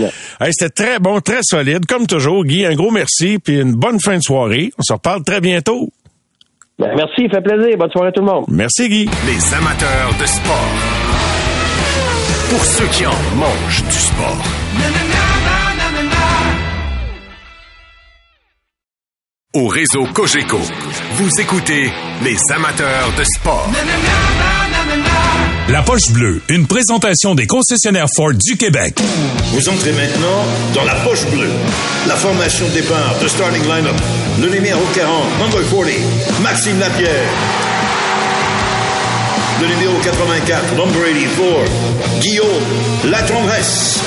[0.41, 2.45] Hey, C'était très bon, très solide, comme toujours.
[2.45, 4.71] Guy, un gros merci, puis une bonne fin de soirée.
[4.79, 5.89] On se reparle très bientôt.
[6.79, 7.77] Ben, merci, fait plaisir.
[7.79, 8.45] Bonne soirée à tout le monde.
[8.49, 9.09] Merci, Guy.
[9.27, 10.71] Les amateurs de sport.
[12.51, 14.43] Pour ceux qui en mangent du sport.
[19.55, 21.91] Au réseau Cogeco, vous écoutez
[22.25, 23.69] les amateurs de sport.
[25.73, 29.01] La poche bleue, une présentation des concessionnaires Ford du Québec.
[29.55, 31.49] Vous entrez maintenant dans la poche bleue.
[32.07, 33.97] La formation de départ de starting lineup.
[34.43, 37.27] Le numéro 40, number 40, Maxime Lapierre.
[39.63, 44.03] Le numéro 84, number 84, Guillaume Latendresse.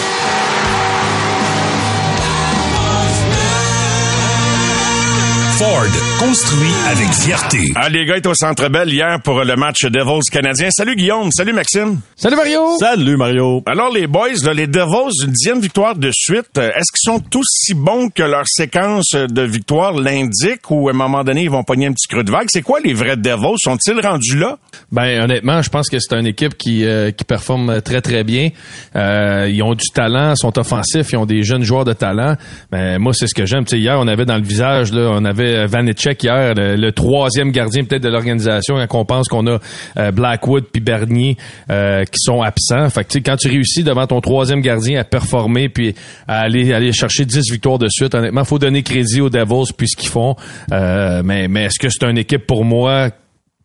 [5.66, 5.88] Ford,
[6.20, 7.72] construit avec fierté.
[7.76, 10.70] Ah, les gars étaient au Centre Bell hier pour le match Devils canadien.
[10.70, 12.02] Salut Guillaume, salut Maxime.
[12.16, 12.78] Salut Mario.
[12.80, 13.64] Salut Mario.
[13.66, 16.56] Alors les boys, là, les Devils, une dixième victoire de suite.
[16.58, 21.24] Est-ce qu'ils sont aussi bons que leur séquence de victoire l'indique ou à un moment
[21.24, 22.48] donné ils vont pogner un petit creux de vague?
[22.50, 23.58] C'est quoi les vrais Devils?
[23.58, 24.60] Sont-ils rendus là?
[24.92, 28.50] Ben honnêtement, je pense que c'est une équipe qui euh, qui performe très très bien.
[28.96, 32.36] Euh, ils ont du talent, sont offensifs, ils ont des jeunes joueurs de talent.
[32.72, 33.66] Ben moi c'est ce que j'aime.
[33.66, 36.92] Tu sais, hier on avait dans le visage là, on avait Vanetchek hier, le, le
[36.92, 38.76] troisième gardien peut-être de l'organisation.
[38.88, 39.60] Quand on pense qu'on a
[39.98, 41.38] euh, Blackwood puis Bernier
[41.70, 42.90] euh, qui sont absents.
[42.90, 45.96] Fait que quand tu réussis devant ton troisième gardien à performer puis
[46.28, 49.88] à aller aller chercher 10 victoires de suite, honnêtement, faut donner crédit aux Devils puis
[49.88, 50.36] ce qu'ils font.
[50.72, 53.10] Euh, mais mais est-ce que c'est une équipe pour moi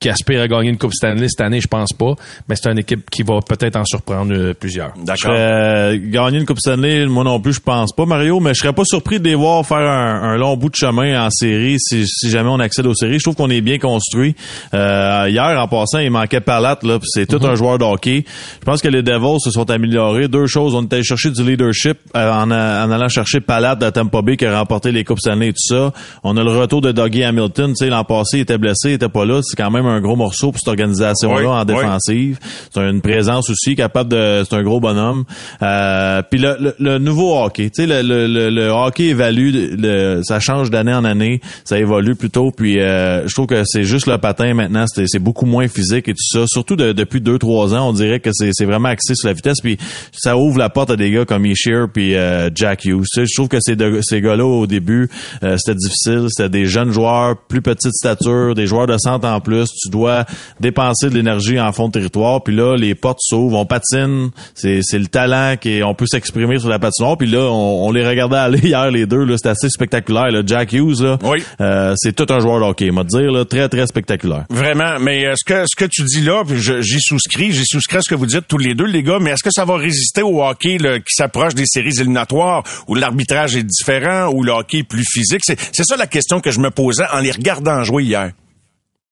[0.00, 2.14] qui aspire à gagner une Coupe Stanley cette année, je pense pas.
[2.48, 4.94] Mais c'est une équipe qui va peut-être en surprendre euh, plusieurs.
[4.96, 5.30] D'accord.
[5.36, 8.72] Euh, gagner une Coupe Stanley, moi non plus, je pense pas, Mario, mais je serais
[8.72, 12.06] pas surpris de les voir faire un, un long bout de chemin en série si,
[12.06, 13.18] si jamais on accède aux séries.
[13.18, 14.34] Je trouve qu'on est bien construit.
[14.72, 18.24] Euh, hier, en passant, il manquait Palat, là, puis c'est tout un joueur de hockey.
[18.60, 20.28] Je pense que les Devils se sont améliorés.
[20.28, 23.90] Deux choses, on était chercher du leadership euh, en, a- en allant chercher Palat de
[23.90, 25.92] Tampa Bay qui a remporté les Coupes Stanley et tout ça.
[26.24, 27.72] On a le retour de Dougie Hamilton.
[27.72, 29.40] Tu sais, l'an passé, il était blessé, il était pas là.
[29.42, 31.66] C'est quand même un gros morceau pour cette organisation-là Oui, en oui.
[31.66, 32.38] défensive.
[32.72, 34.42] C'est une présence aussi capable de.
[34.48, 35.24] C'est un gros bonhomme.
[35.62, 39.50] Euh, Puis le, le, le nouveau hockey, tu sais, le, le, le, le hockey évalue,
[39.79, 42.50] le, ça change d'année en année, ça évolue plutôt.
[42.50, 46.09] Puis euh, je trouve que c'est juste le patin maintenant, c'est c'est beaucoup moins physique
[46.09, 46.44] et tout ça.
[46.46, 49.35] Surtout de- depuis deux trois ans, on dirait que c'est c'est vraiment axé sur la
[49.35, 49.59] vitesse.
[49.62, 49.79] Puis
[50.12, 53.05] ça ouvre la porte à des gars comme Ishir puis euh, Jack Hughes.
[53.12, 55.09] Tu sais, je trouve que ces, ces gars-là au début,
[55.42, 56.26] euh, c'était difficile.
[56.29, 59.68] C'était des jeunes joueurs, plus petite stature, des joueurs de centre en plus.
[59.82, 60.24] Tu dois
[60.60, 62.42] dépenser de l'énergie en fond de territoire.
[62.42, 64.30] Puis là, les portes s'ouvrent, on patine.
[64.54, 67.16] C'est c'est le talent qui on peut s'exprimer sur la patinoire.
[67.16, 69.24] Puis là, on, on les regardait aller hier les deux.
[69.24, 70.30] là C'était assez spectaculaire.
[70.30, 70.42] Là.
[70.44, 71.42] Jack Hughes, là, Oui.
[71.60, 72.90] euh, c'est tout un joueur de hockey.
[72.90, 74.44] M'a dire là, très très spectaculaire.
[74.50, 76.42] Vraiment, mais euh, ce que ce que tu dis là,
[76.80, 79.30] j'y souscris, j'y souscris à ce que vous dites tous les deux, les gars, mais
[79.30, 83.56] est-ce que ça va résister au hockey là, qui s'approche des séries éliminatoires, où l'arbitrage
[83.56, 85.40] est différent, où le hockey est plus physique?
[85.44, 88.32] C'est c'est ça la question que je me posais en les regardant jouer hier.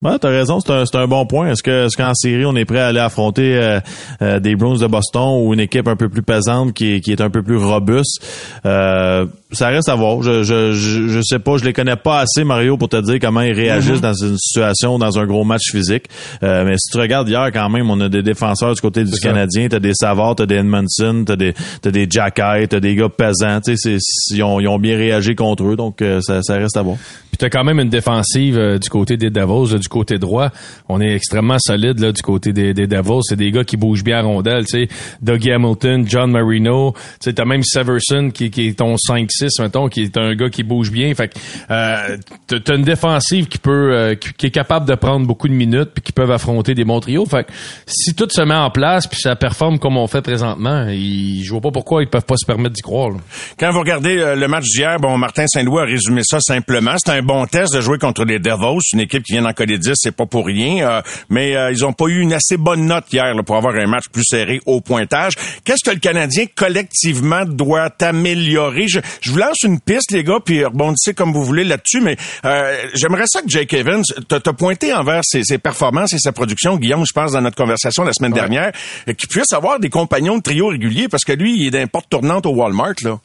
[0.00, 1.50] Ouais, t'as raison, c'est un, c'est un bon point.
[1.50, 3.80] Est-ce que, est-ce qu'en série, on est prêt à aller affronter euh,
[4.22, 7.11] euh, des Bruins de Boston ou une équipe un peu plus pesante qui est, qui
[7.11, 8.24] est un peu plus robuste?
[8.64, 10.22] Euh, ça reste à voir.
[10.22, 13.18] Je, je, je, je sais pas, je les connais pas assez, Mario, pour te dire
[13.20, 16.04] comment ils réagissent dans une situation, dans un gros match physique.
[16.44, 19.18] Euh, mais si tu regardes hier, quand même, on a des défenseurs du côté du
[19.18, 19.66] Canadien.
[19.68, 23.61] T'as des Savard, t'as des Edmondson, t'as des, t'as des Jacky, t'as des gars pesants.
[23.64, 26.54] Tu sais, c'est- ils ont, ils ont bien réagi contre eux, donc euh, ça, ça
[26.54, 26.98] reste à voir.
[27.38, 30.51] Puis t'as quand même une défensive euh, du côté des Devils, là, du côté droit.
[30.88, 33.20] On est extrêmement solide là du côté des, des Devils.
[33.22, 34.64] C'est des gars qui bougent bien à rondelle.
[34.66, 36.94] Tu sais, Dougie Hamilton, John Marino.
[36.94, 40.51] Tu sais, t'as même Severson qui, qui est ton 5-6 mettons, qui est un gars
[40.51, 41.14] qui bouge bien.
[41.14, 41.38] Fait que
[41.70, 42.16] euh,
[42.48, 46.03] t'as- une défensive qui peut, euh, qui, est capable de prendre beaucoup de minutes puis
[46.03, 47.24] qui peuvent affronter des bons trios.
[47.27, 47.53] Fait que
[47.87, 51.51] si tout se met en place puis ça performe comme on fait présentement, ils, je
[51.51, 53.11] vois pas pourquoi ils peuvent pas se permettre d'y croire.
[53.59, 56.94] Quand vous regardez euh, le match d'hier, bon, Martin Saint-Louis a résumé ça simplement.
[56.96, 59.77] C'est un bon test de jouer contre les Devils, une équipe qui vient d'en coller
[59.77, 60.88] 10, c'est pas pour rien.
[60.88, 63.75] euh, mais euh, ils ont pas eu une assez bonne note hier là, pour avoir
[63.75, 65.35] un match plus serré au pointage.
[65.62, 68.87] Qu'est-ce que le Canadien collectivement doit améliorer?
[68.88, 72.17] Je, je vous lance une piste, les gars, puis rebondissez comme vous voulez là-dessus, mais
[72.47, 76.79] euh, j'aimerais ça que Jake Evans, t'as pointé envers ses, ses performances et sa production,
[76.79, 78.73] Guillaume, je pense, dans notre conversation la semaine dernière,
[79.07, 81.87] euh, qu'il puisse avoir des compagnons de trio réguliers, parce que lui, il est d'un
[81.88, 83.19] porte tournante au Walmart, là.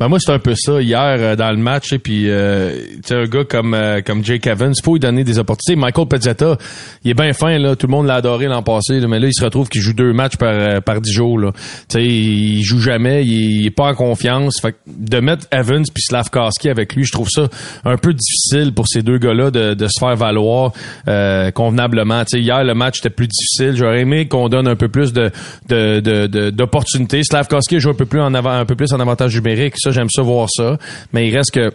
[0.00, 2.74] Ben moi c'est un peu ça hier euh, dans le match et puis euh,
[3.10, 5.78] un gars comme euh, comme Jake Evans, faut lui donner des opportunités.
[5.78, 6.56] Michael Pezzetta,
[7.04, 9.26] il est bien fin là, tout le monde l'a adoré l'an passé, là, mais là
[9.28, 11.52] il se retrouve qu'il joue deux matchs par euh, par dix jours là.
[11.52, 14.58] Tu sais il joue jamais, il, est pas en confiance.
[14.62, 17.48] Fait que de mettre Evans puis Slavkowski avec lui, je trouve ça
[17.84, 20.72] un peu difficile pour ces deux gars-là de, de se faire valoir
[21.08, 22.24] euh, convenablement.
[22.24, 23.76] Tu sais hier le match était plus difficile.
[23.76, 25.30] J'aurais aimé qu'on donne un peu plus de
[25.68, 27.22] de de- de- d'opportunités.
[27.22, 29.74] Slavkowski joue un peu plus en avant, un peu plus en avantage numérique.
[29.76, 30.78] Ça j'aime ça voir ça,
[31.12, 31.70] mais il reste que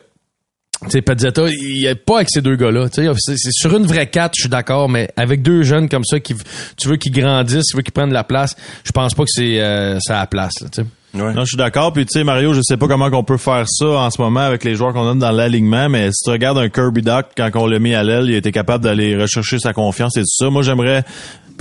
[0.84, 2.90] tu sais, Pezzetta, il est pas avec ces deux gars-là.
[2.90, 6.04] Tu sais, c'est sur une vraie 4, je suis d'accord, mais avec deux jeunes comme
[6.04, 6.36] ça, qui,
[6.78, 9.62] tu veux qu'ils grandissent, tu veux qu'ils prennent la place, je pense pas que c'est
[9.62, 10.54] euh, ça à la place.
[10.62, 10.88] Là, tu sais.
[11.16, 11.94] Non, je suis d'accord.
[11.94, 14.42] Puis tu sais, Mario, je sais pas comment on peut faire ça en ce moment
[14.42, 17.50] avec les joueurs qu'on a dans l'alignement, mais si tu regardes un Kirby Duck, quand
[17.56, 20.26] on l'a mis à l'aile, il a été capable d'aller rechercher sa confiance et tout
[20.30, 20.50] ça.
[20.50, 21.06] Moi, j'aimerais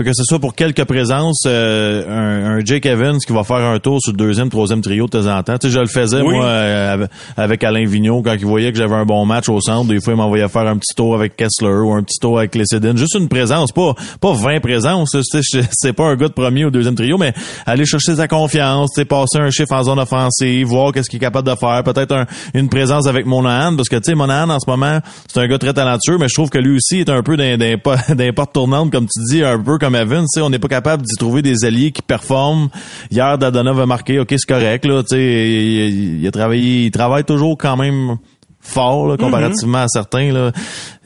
[0.02, 3.78] que ce soit pour quelques présences, euh, un, un, Jake Evans qui va faire un
[3.78, 5.57] tour sur le deuxième, troisième trio de temps en temps.
[5.59, 8.94] Tu sais, je le faisais, moi, euh, avec Alain Vigneault, quand il voyait que j'avais
[8.94, 9.88] un bon match au centre.
[9.88, 12.54] Des fois, il m'envoyait faire un petit tour avec Kessler ou un petit tour avec
[12.54, 12.96] Lessedin.
[12.96, 15.11] Juste une présence, pas pas 20 présences.
[15.70, 17.33] C'est pas un gars de premier ou deuxième trio, mais
[17.66, 21.18] aller chercher sa confiance, tu sais, passer un chiffre en zone offensive, voir qu'est-ce qu'il
[21.18, 21.83] est capable de faire.
[21.85, 24.98] Peut-être une présence avec Monahan, parce que, tu sais, Monahan, en ce moment,
[25.33, 28.33] c'est un gars très talentueux, mais je trouve que lui aussi est un peu d'un
[28.35, 30.27] porte tournante, comme tu dis, un peu comme.
[30.40, 32.68] On n'est pas capable d'y trouver des alliés qui performent.
[33.11, 34.85] Hier, Dadonov a marqué, ok, c'est correct.
[34.85, 38.16] Là, il, il, a travaillé, il travaille toujours quand même
[38.64, 40.33] fort là, comparativement à certains.
[40.33, 40.50] Là.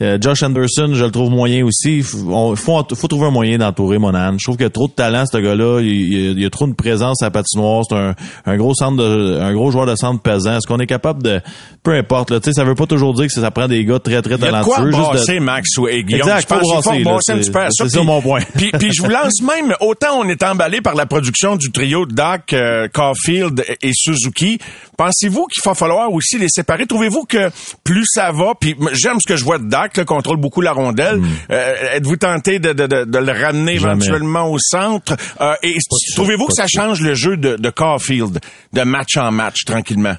[0.01, 1.97] Euh, Josh Anderson, je le trouve moyen aussi.
[1.97, 4.37] Il faut, faut, trouver un moyen d'entourer Monahan.
[4.39, 5.81] Je trouve qu'il y a trop de talent, ce gars-là.
[5.81, 7.83] Il, y a trop de présence à la patinoire.
[7.87, 10.57] C'est un, un, gros centre de, un gros joueur de centre pesant.
[10.57, 11.41] Est-ce qu'on est capable de...
[11.83, 12.31] Peu importe.
[12.31, 14.71] Là, ça veut pas toujours dire que ça prend des gars très, très talentueux.
[14.77, 15.39] Il y a quoi de...
[15.39, 16.27] Max ou Guillaume?
[16.27, 18.41] Exact, brasser, faut brasser C'est ça, mon point.
[18.55, 22.05] puis, puis je vous lance même, autant on est emballé par la production du trio
[22.05, 24.59] Doc, euh, Caulfield et Suzuki,
[24.99, 26.85] pensez-vous qu'il va falloir aussi les séparer?
[26.85, 27.49] Trouvez-vous que
[27.85, 30.73] plus ça va, puis j'aime ce que je vois de Dak, là, contrôle beaucoup la
[30.73, 31.21] rondelle.
[31.49, 35.15] Euh, êtes-vous tenté de, de, de, de, le ramener éventuellement au centre?
[35.39, 35.77] Euh, et
[36.15, 38.39] trouvez-vous que ça change le jeu de, de Caulfield,
[38.73, 40.15] de match en match, tranquillement?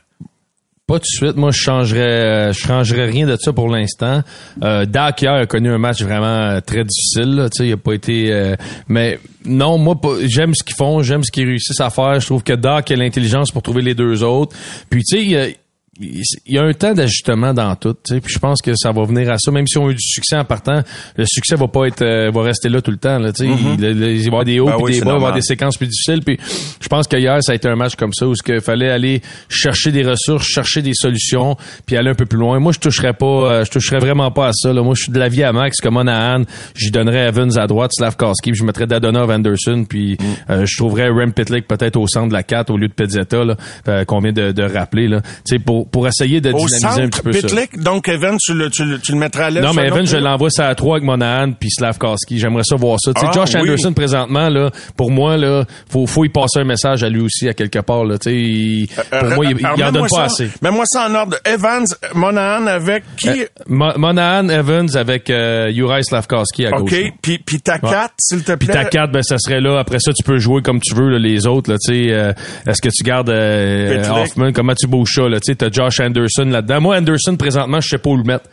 [0.90, 1.36] Pas tout de suite.
[1.36, 4.22] Moi, je changerais, je changerais rien de ça pour l'instant.
[4.60, 7.36] Euh, hier a connu un match vraiment très difficile.
[7.36, 8.54] Là, il a pas été.
[8.88, 12.18] mais non, moi, j'aime ce qu'ils font, j'aime ce qu'ils réussissent à faire.
[12.18, 14.56] Je trouve que Dak a l'intelligence pour trouver les deux autres.
[14.90, 15.60] Puis tu sais,
[16.00, 18.90] il y a un temps d'ajustement dans tout, tu sais, puis je pense que ça
[18.92, 20.82] va venir à ça, même si on a eu du succès en partant,
[21.16, 23.50] le succès va pas être, euh, va rester là tout le temps, là, tu sais,
[23.50, 25.32] il, va y avoir des hauts Ben puis oui, des bas, il va y avoir
[25.34, 26.38] des séquences plus difficiles, puis
[26.80, 29.20] je pense qu'hier ça a été un match comme ça où ce qu'il fallait aller
[29.48, 32.58] chercher des ressources, chercher des solutions, puis aller un peu plus loin.
[32.60, 34.82] Moi, je toucherais pas, euh, je toucherais vraiment pas à ça, là.
[34.82, 38.52] Moi, je suis de l'avis à Max comme Monahan, j'y donnerais Evans à droite, Slavkowski,
[38.52, 40.24] puis je mettrais Dadonov Anderson, puis Mm.
[40.50, 43.44] euh, je trouverais Rem Pitlick peut-être au centre de la 4 au lieu de Pezzetta,
[43.44, 43.56] là,
[43.88, 45.20] euh, qu'on vient de, de rappeler, là.
[45.20, 47.56] Tu sais, pour pour essayer de Au dynamiser un petit centre, peu ça.
[47.76, 49.64] Donc Evan, tu le, tu le, tu le mettrais à l'aise?
[49.64, 52.38] Non, mais Evan, je l'envoie ça à 3 avec Monahan puis Slavkowski.
[52.38, 53.12] J'aimerais ça voir ça.
[53.16, 53.60] Ah, Josh oui.
[53.60, 57.48] Anderson, présentement, là, pour moi, là, faut, faut y passer un message à lui aussi,
[57.48, 58.18] à quelque part, là.
[58.18, 60.50] Tu il- pour Euh, moi, il, en donne pas ça- assez.
[60.62, 61.36] Mets-moi ça en ordre.
[61.44, 63.28] Evans, Monahan avec qui?
[63.28, 66.92] Euh, Mo- Monahan, Evans avec euh, Uri Slavkowski à gauche.
[66.92, 67.12] OK.
[67.22, 68.56] Puis, puis ta 4, s'il te plaît.
[68.58, 69.78] Puis ta 4, ben, ça serait là.
[69.78, 72.12] Après ça, tu peux jouer comme tu veux, là, les autres, là, tu sais.
[72.12, 72.32] euh,
[72.66, 74.02] est-ce que tu gardes euh.
[74.10, 74.52] Hoffman?
[74.52, 75.38] Comment tu bouges ça, là?
[75.40, 76.80] Tu sais, Josh Anderson là-dedans.
[76.80, 78.44] Moi, Anderson, présentement, je sais pas où le mettre.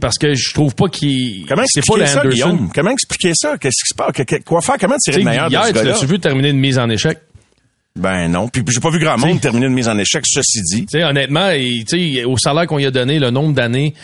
[0.00, 1.46] Parce que je trouve pas qu'il...
[1.46, 2.28] Comment pas expliquer ça, Anderson.
[2.28, 2.70] Guillaume?
[2.74, 3.56] Comment expliquer ça?
[3.58, 4.12] Qu'est-ce qui se passe?
[4.12, 4.76] Que- quoi faire?
[4.78, 7.18] Comment tirer le meilleur de ce tu vu terminer une mise en échec?
[7.96, 8.48] Ben non.
[8.48, 10.86] Puis, j'ai pas vu grand monde terminer une mise en échec, ceci dit.
[11.02, 11.50] Honnêtement,
[12.26, 13.94] au salaire qu'on lui a donné, le nombre d'années,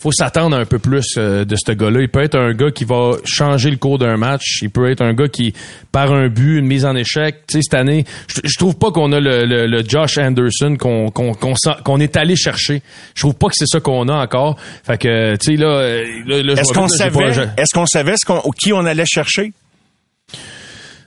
[0.00, 2.00] faut s'attendre un peu plus euh, de ce gars-là.
[2.00, 4.60] Il peut être un gars qui va changer le cours d'un match.
[4.62, 5.52] Il peut être un gars qui,
[5.92, 8.90] par un but, une mise en échec, tu sais, cette année, je, je trouve pas
[8.92, 12.82] qu'on a le, le- le Josh Anderson qu'on est allé chercher.
[13.14, 14.56] Je trouve pas que c'est ça qu'on a encore.
[14.84, 15.82] Fait que, tu sais, là,
[16.26, 17.10] là, là, je Est-ce qu'on savait,
[17.58, 19.52] est-ce qu'on savait ce qu'on, qui on allait chercher?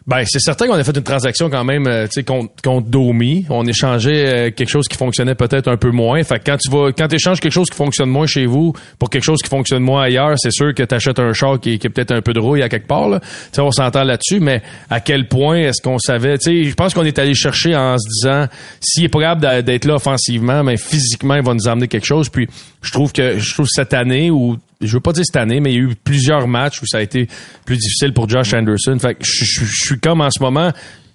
[0.05, 2.89] Ben, c'est certain qu'on a fait une transaction quand même, euh, tu sais, contre, contre
[2.89, 3.45] Domi.
[3.49, 6.21] On échangeait euh, quelque chose qui fonctionnait peut-être un peu moins.
[6.23, 9.09] Fait que quand tu vas, quand échanges quelque chose qui fonctionne moins chez vous pour
[9.09, 11.87] quelque chose qui fonctionne moins ailleurs, c'est sûr que tu achètes un char qui, qui
[11.87, 13.07] est peut-être un peu de rouille à quelque part.
[13.07, 13.21] Là.
[13.21, 16.75] Tu sais, on s'entend là-dessus, mais à quel point est-ce qu'on savait, tu sais, je
[16.75, 18.47] pense qu'on est allé chercher en se disant,
[18.81, 22.27] s'il est capable d'être là offensivement, mais physiquement, il va nous amener quelque chose.
[22.27, 22.49] Puis,
[22.81, 25.71] je trouve que, je trouve cette année où je veux pas dire cette année, mais
[25.73, 27.27] il y a eu plusieurs matchs où ça a été
[27.65, 28.97] plus difficile pour Josh Anderson.
[28.99, 30.71] Fait que je, je- je suis comme en ce moment.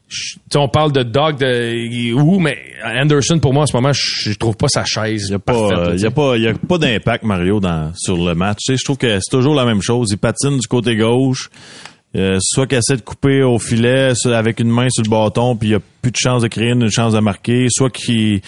[0.08, 4.30] je- on parle de dog de où, mais Anderson pour moi en ce moment, je,
[4.30, 5.26] je trouve pas sa chaise.
[5.28, 5.52] Il y a pas,
[5.94, 8.58] il y a pas, il y a pas d'impact Mario dans sur le match.
[8.64, 10.08] Tu sais, je trouve que c'est toujours la même chose.
[10.10, 11.50] Il patine du côté gauche,
[12.16, 15.68] euh, soit qu'il essaie de couper au filet avec une main sur le bâton, puis
[15.68, 18.40] il y a plus de chance de créer une chance de marquer, soit qu'il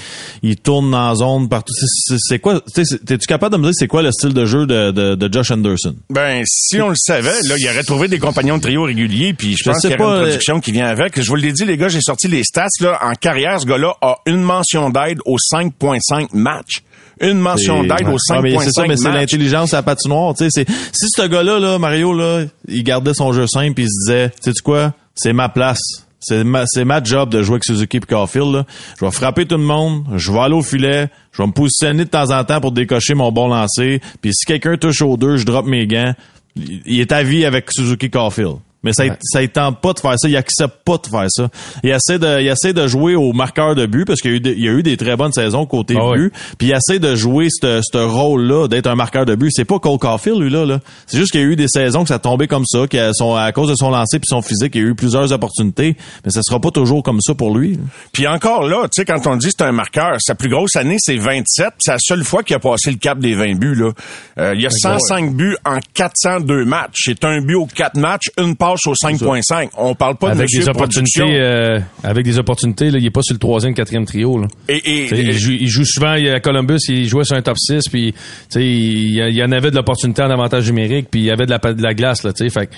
[0.42, 1.72] il tourne dans la zone partout.
[2.18, 5.14] C'est- quoi T'es-tu capable de me dire c'est quoi le style de jeu de, de,
[5.14, 5.94] de Josh Anderson?
[6.08, 9.52] Ben, si on le savait, là, il aurait trouvé des compagnons de trio réguliers, puis
[9.52, 11.20] je, Je pense qu'il y aurait pas, une euh, production qui vient avec.
[11.20, 12.98] Je vous l'ai dit, les gars, j'ai sorti les stats, là.
[13.02, 16.82] En carrière, ce gars-là a une mention d'aide aux 5.5 matchs.
[17.20, 18.14] Une mention d'aide ouais.
[18.14, 20.34] aux Ouais, mais c'est ça, 5.5 mais c'est l'intelligence à la patinoire.
[20.34, 23.84] Tu sais, c'est si ce gars-là, là, Mario, là, il gardait son jeu simple, puis
[23.84, 26.06] il se disait, sais tu quoi, c'est ma place.
[26.22, 28.52] C'est ma, c'est ma job de jouer avec Suzuki et Caulfield.
[28.52, 28.66] Là.
[28.98, 32.04] Je vais frapper tout le monde, je vais aller au filet, je vais me positionner
[32.04, 34.00] de temps en temps pour décocher mon bon lancer.
[34.20, 36.14] Puis si quelqu'un touche aux deux, je drop mes gants.
[36.56, 38.56] Il il est à vie avec Suzuki Caulfield.
[38.82, 39.12] Mais ça, Ouais.
[39.22, 41.48] ça il tente pas de faire ça, il accepte pas de faire ça.
[41.82, 44.36] Il essaie de, il essaie de jouer au marqueur de but parce qu'il y a
[44.36, 46.32] eu, des- il y a eu des très bonnes saisons côté Ah but.
[46.58, 49.50] Puis il essaie de jouer ce ce rôle-là d'être un marqueur de but.
[49.54, 50.64] C'est pas Cole Caulfield lui là.
[50.64, 50.80] là.
[51.06, 53.34] C'est juste qu'il y a eu des saisons que ça tombait comme ça, qu'à son
[53.34, 55.96] à cause de son lancer puis son physique, il y a eu plusieurs opportunités.
[56.24, 57.78] Mais ça sera pas toujours comme ça pour lui.
[58.12, 60.96] Puis encore là, tu sais, quand on dit c'est un marqueur, sa plus grosse année,
[60.98, 61.66] c'est 27.
[61.68, 63.74] puis C'est la seule fois qu'il a passé le cap des 20 buts.
[63.74, 63.90] Là.
[64.38, 66.96] Euh, il y a 105 buts en 402 matchs.
[67.04, 69.70] C'est un but aux 4 matchs, une passe aux 5.5.
[69.76, 73.10] On parle pas de avec monsieur des opportunités, euh, avec des opportunités, là, il est
[73.10, 74.38] pas sur le troisième, quatrième trio.
[74.38, 74.48] Là.
[74.68, 77.36] Et, et- Tu sais, il, joue, il joue souvent il- à Columbus, il jouait sur
[77.36, 78.14] un top 6, puis
[78.56, 81.30] il, y a- il y en avait de l'opportunité en avantage numérique, puis il y
[81.30, 82.22] avait de la, de la glace.
[82.22, 82.70] Là, fait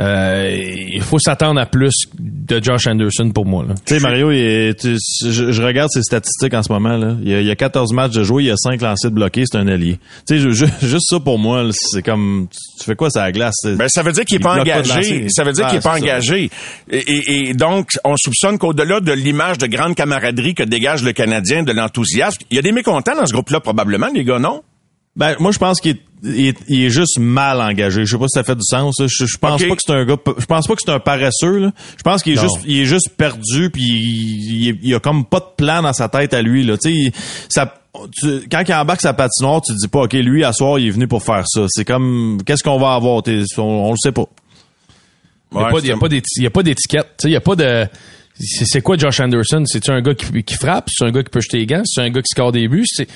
[0.00, 0.56] euh,
[0.92, 3.64] il faut s'attendre à plus de Josh Anderson pour moi.
[3.68, 3.74] Là.
[3.84, 4.96] Tu sais, Mario, il est- tu-
[5.28, 6.96] je, je regarde ses statistiques en ce moment.
[6.96, 7.16] Là.
[7.22, 9.10] Il, y a, il y a 14 matchs de jouer, il y a 5 lancers
[9.10, 9.98] de bloqués, c'est un allié.
[10.26, 12.46] Tu sais, juste ça pour moi, là, c'est comme...
[12.78, 13.56] Tu fais quoi, ça la glace?
[13.64, 15.28] Ben, ça veut dire qu'il est Il pas engagé.
[15.30, 15.98] ça veut dire Ah, qu'il est pas ça.
[15.98, 16.50] engagé.
[16.90, 21.12] Et, et- et donc, on soupçonne qu'au-delà de l'image de grande camaraderie que dégage le
[21.12, 24.62] Canadien, de l'enthousiasme, il y a des mécontents dans ce groupe-là, probablement, les gars, non?
[25.18, 28.06] Ben, moi, je pense qu'il est, il est, il est juste mal engagé.
[28.06, 28.98] Je sais pas si ça fait du sens.
[29.00, 29.06] là.
[29.08, 30.16] Je, je pense pas que c'est un gars.
[30.38, 31.58] Je pense pas que c'est un paresseux.
[31.58, 31.72] Là.
[31.96, 32.42] Je pense qu'il est Non.
[32.42, 33.70] juste, il est juste perdu.
[33.70, 36.64] Puis il, il, il a comme pas de plan dans sa tête à lui.
[36.64, 36.76] Là.
[36.78, 37.12] Tu sais, il-
[37.48, 37.74] ça,
[38.20, 40.86] tu- quand il embarque sa patinoire, tu te dis pas, ok, lui à soir, il
[40.86, 41.66] est venu pour faire ça.
[41.68, 43.22] C'est comme, qu'est-ce qu'on va avoir?
[43.22, 44.24] T'es- on, on le sait pas.
[45.50, 45.80] Il n'y a, Ouais, pas-
[46.62, 47.06] d'étiquette.
[47.18, 47.86] Tu sais, Il y a pas de.
[48.40, 49.64] C'est c'est quoi Josh Anderson?
[49.66, 50.88] C'est-tu un gars qui, qui frappe?
[50.94, 51.82] C'est un gars qui peut jeter les gants?
[51.84, 52.84] C'est un gars qui score des buts?
[52.86, 53.08] C'est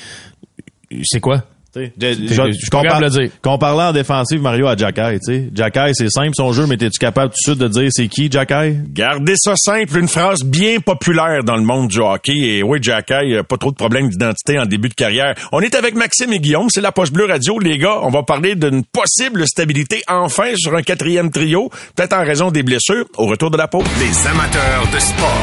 [1.04, 1.44] c'est quoi?
[1.74, 3.30] Je, je capable de le dire.
[3.42, 5.48] Comparant en défensive, Mario à Jacky, tu sais.
[5.54, 8.30] Jacky, c'est simple son jeu, mais es-tu capable tout de suite de dire c'est qui
[8.30, 8.76] Jacky?
[8.88, 12.32] Gardez ça simple, une phrase bien populaire dans le monde du hockey.
[12.32, 15.34] Et oui, Jack Hay, euh, pas trop de problèmes d'identité en début de carrière.
[15.50, 17.58] On est avec Maxime et Guillaume, c'est la Poche Bleue Radio.
[17.58, 22.24] Les gars, on va parler d'une possible stabilité enfin sur un quatrième trio, peut-être en
[22.24, 23.06] raison des blessures.
[23.16, 23.84] Au retour de la pause.
[23.98, 25.42] Les amateurs de sport.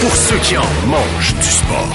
[0.00, 1.94] Pour ceux qui en mangent du sport.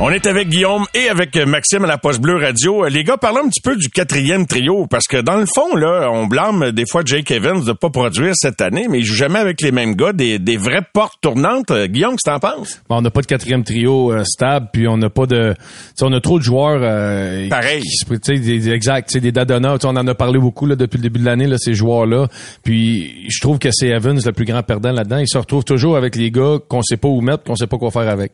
[0.00, 2.84] On est avec Guillaume et avec Maxime à la Poche Bleue Radio.
[2.84, 5.76] Euh, Les gars, parlons un petit peu du quatrième trio, parce que dans le fond,
[5.76, 9.14] là, on blâme des fois Jake Evans de pas produire cette année, mais il joue
[9.14, 11.70] jamais avec les mêmes gars, des, des vraies portes tournantes.
[11.70, 12.82] Euh, Guillaume, qu'est-ce que t'en penses?
[12.88, 15.54] Bon, on n'a pas de quatrième trio euh, stable, puis on n'a pas de...
[16.02, 16.80] on a trop de joueurs...
[16.82, 17.80] euh, Pareil.
[17.82, 19.32] qui se- tu sais, des, exact, tu sais, des
[19.80, 22.26] sais, on en a parlé beaucoup là, depuis le début de l'année, là, ces joueurs-là.
[22.64, 25.18] Puis je trouve que c'est Evans le plus grand perdant là-dedans.
[25.18, 27.78] Il se retrouve toujours avec les gars qu'on sait pas où mettre, qu'on sait pas
[27.78, 28.32] quoi faire avec.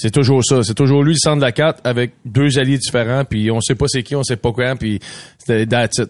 [0.00, 0.62] C'est toujours ça.
[0.62, 3.74] C'est toujours lui le centre de la carte avec deux alliés différents, puis on sait
[3.74, 5.00] pas c'est qui, on sait pas quand, puis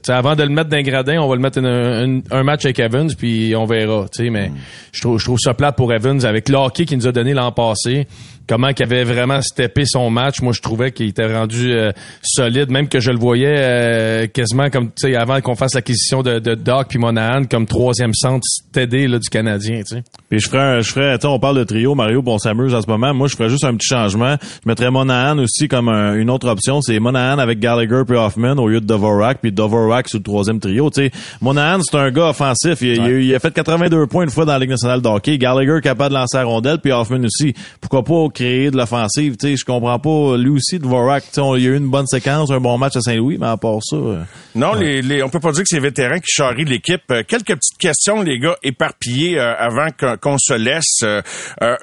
[0.09, 2.79] avant de le mettre d'un gradin, on va le mettre un, un- un match avec
[2.81, 4.07] Evans, puis on verra.
[4.13, 4.51] Tu sais, mais
[4.93, 7.33] je trouve je trouve ça plate pour Evans avec le hockey qu'il nous a donné
[7.35, 8.07] l'an passé.
[8.49, 10.41] Comment qu'il avait vraiment steppé son match.
[10.41, 14.71] Moi, je trouvais qu'il était rendu euh, solide, même que je le voyais euh, quasiment
[14.71, 18.45] comme, tu sais, avant qu'on fasse l'acquisition de, de Doc puis Monahan comme troisième centre
[18.47, 20.03] stédé là, du Canadien, tu sais.
[20.31, 22.87] Puis je ferais, je ferais, on parle de trio, Mario, bon, on s'amuse en ce
[22.89, 23.13] moment.
[23.15, 24.37] Moi, je ferais juste un petit changement.
[24.43, 26.81] Je mettrais Monahan aussi comme un- une autre option.
[26.81, 30.59] C'est Monahan avec Gallagher puis Hoffman au lieu de Dvorak, puis Dvorak sur le troisième
[30.59, 30.91] trio.
[30.91, 31.11] Tu sais,
[31.43, 32.81] Monahan, c'est un gars offensif.
[32.81, 35.09] Il, a- il il a fait 82 points une fois dans la Ligue nationale de
[35.09, 35.37] hockey.
[35.39, 37.53] Gallagher capable de lancer la rondelle, puis Hoffman aussi.
[37.81, 39.37] Pourquoi pas créer de l'offensive?
[39.37, 40.37] Tu sais, je comprends pas.
[40.37, 42.97] Lui aussi, Dvorak, tu sais, il y a eu une bonne séquence, un bon match
[42.97, 43.97] à Saint-Louis, mais à part ça...
[43.97, 44.23] euh,
[44.55, 47.03] Non, les, les, on peut pas dire que c'est les vétérans qui charrient l'équipe.
[47.11, 51.01] Euh, quelques petites questions, les gars, éparpillées euh, avant qu'on qu'on se laisse.
[51.03, 51.23] Euh,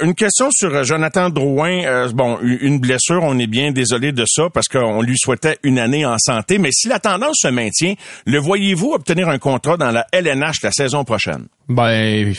[0.01, 1.83] une question sur Jonathan Drouin.
[1.85, 5.79] Euh, bon, une blessure, on est bien désolé de ça parce qu'on lui souhaitait une
[5.79, 6.57] année en santé.
[6.57, 10.71] Mais si la tendance se maintient, le voyez-vous obtenir un contrat dans la LNH la
[10.71, 11.45] saison prochaine?
[11.67, 12.33] Ben,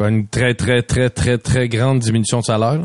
[0.00, 2.80] une très, très, très, très, très grande diminution de salaire.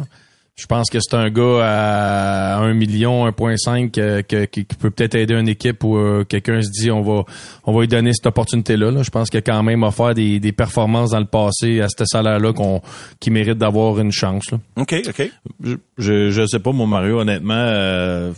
[0.60, 4.90] Je pense que c'est un gars à 1 million, 1.5 euh, que- qui qui peut
[4.90, 7.26] peut-être aider une équipe où euh, quelqu'un se dit on va
[7.66, 8.90] on va lui donner cette opportunité-là.
[8.90, 9.04] là.
[9.04, 12.04] Je pense qu'il a quand même offert des, des performances dans le passé à ce
[12.06, 12.82] salaire-là qu'on
[13.20, 14.50] qui mérite d'avoir une chance.
[14.52, 14.58] là.
[14.78, 15.32] OK, OK.
[15.64, 18.32] Je, je, je sais pas, mon Mario, honnêtement, euh,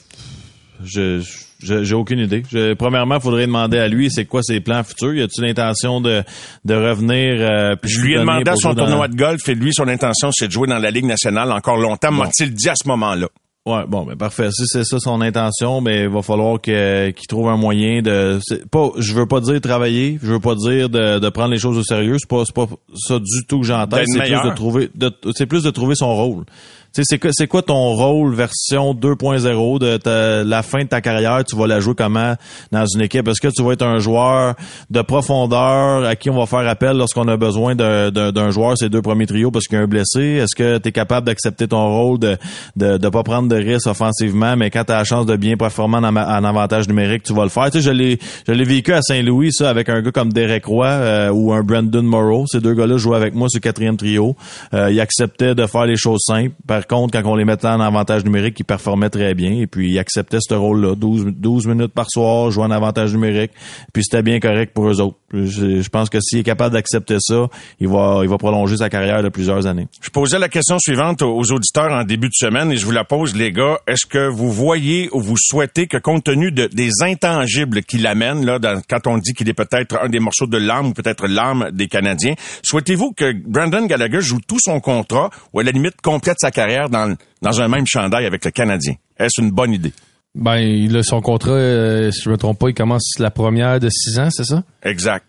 [0.84, 2.44] je, je- j'ai aucune idée.
[2.52, 5.14] Je, premièrement, il faudrait demander à lui, c'est quoi ses plans futurs?
[5.14, 6.24] Y a-t-il l'intention de,
[6.66, 7.36] de revenir?
[7.42, 9.88] euh, puis Je lui ai demandé à son dans- tournoi de golf et lui, son
[9.88, 12.12] intention, c'est de jouer dans la Ligue nationale encore longtemps.
[12.12, 13.28] M'a-t-il dit à ce moment-là?
[13.66, 14.50] Ouais, bon, ben parfait.
[14.52, 18.40] Si c'est ça son intention, mais il va falloir que- qu'il trouve un moyen de.
[18.72, 21.78] Pas, je veux pas dire travailler, je veux pas dire de, de prendre les choses
[21.78, 22.16] au sérieux.
[22.18, 23.86] C'est pas, c'est pas ça du tout que.
[23.98, 26.46] D'être C'est plus de trouver, de, c'est plus de trouver son rôle.
[26.92, 31.44] C'est quoi, c'est quoi ton rôle version 2.0 de ta- la fin de ta carrière?
[31.46, 32.36] Tu vas la jouer comment
[32.72, 33.28] dans une équipe?
[33.28, 34.56] Est-ce que tu vas être un joueur
[34.90, 39.02] de profondeur à qui on va faire appel lorsqu'on a besoin d'un, joueur ces deux
[39.02, 40.22] premiers trios parce qu'il y a un blessé?
[40.22, 42.38] Est-ce que tu es capable d'accepter ton rôle de,
[42.76, 45.58] de, de pas prendre de risques offensivement, mais quand tu as la chance de bien
[45.58, 47.66] performer en, avantage numérique, tu vas le faire?
[47.72, 50.66] Tu sais, je l'ai, je l'ai vécu à Saint-Louis, ça, avec un gars comme Derek
[50.66, 52.46] Roy euh, ou un Brandon Morrow.
[52.48, 54.36] Ces deux gars-là jouaient avec moi sur quatrième trio.
[54.74, 56.56] Euh, ils acceptaient de faire les choses simples.
[56.88, 59.52] Contre, quand on les mettait en avantage numérique, ils performaient très bien.
[59.52, 60.96] Et puis, ils acceptaient ce rôle-là.
[60.96, 63.52] 12, 12 minutes par soir, jouer en avantage numérique.
[63.94, 65.18] Puis, c'était bien correct pour eux autres.
[65.34, 67.48] Je, pense que s'il est capable d'accepter ça,
[67.80, 69.88] il va, prolonger sa carrière de plusieurs années.
[70.02, 73.04] Je posais la question suivante aux auditeurs en début de semaine et je vous la
[73.04, 73.80] pose, les gars.
[73.88, 78.46] Est-ce que vous voyez ou vous souhaitez que, compte tenu de, des intangibles qu'il amène,
[78.46, 78.60] là,
[78.90, 81.88] quand on dit qu'il est peut-être un des morceaux de l'âme ou peut-être l'âme des
[81.88, 86.52] Canadiens, souhaitez-vous que Brandon Gallagher joue tout son contrat ou à la limite complète sa
[86.52, 86.69] carrière?
[86.90, 88.94] Dans, dans un même chandail avec le Canadien?
[89.18, 89.94] Est-ce une bonne idée?
[90.36, 94.20] Ben, son contrat, euh, si je me trompe pas, il commence la première de six
[94.20, 94.64] ans, c'est ça?
[94.84, 95.26] Exact.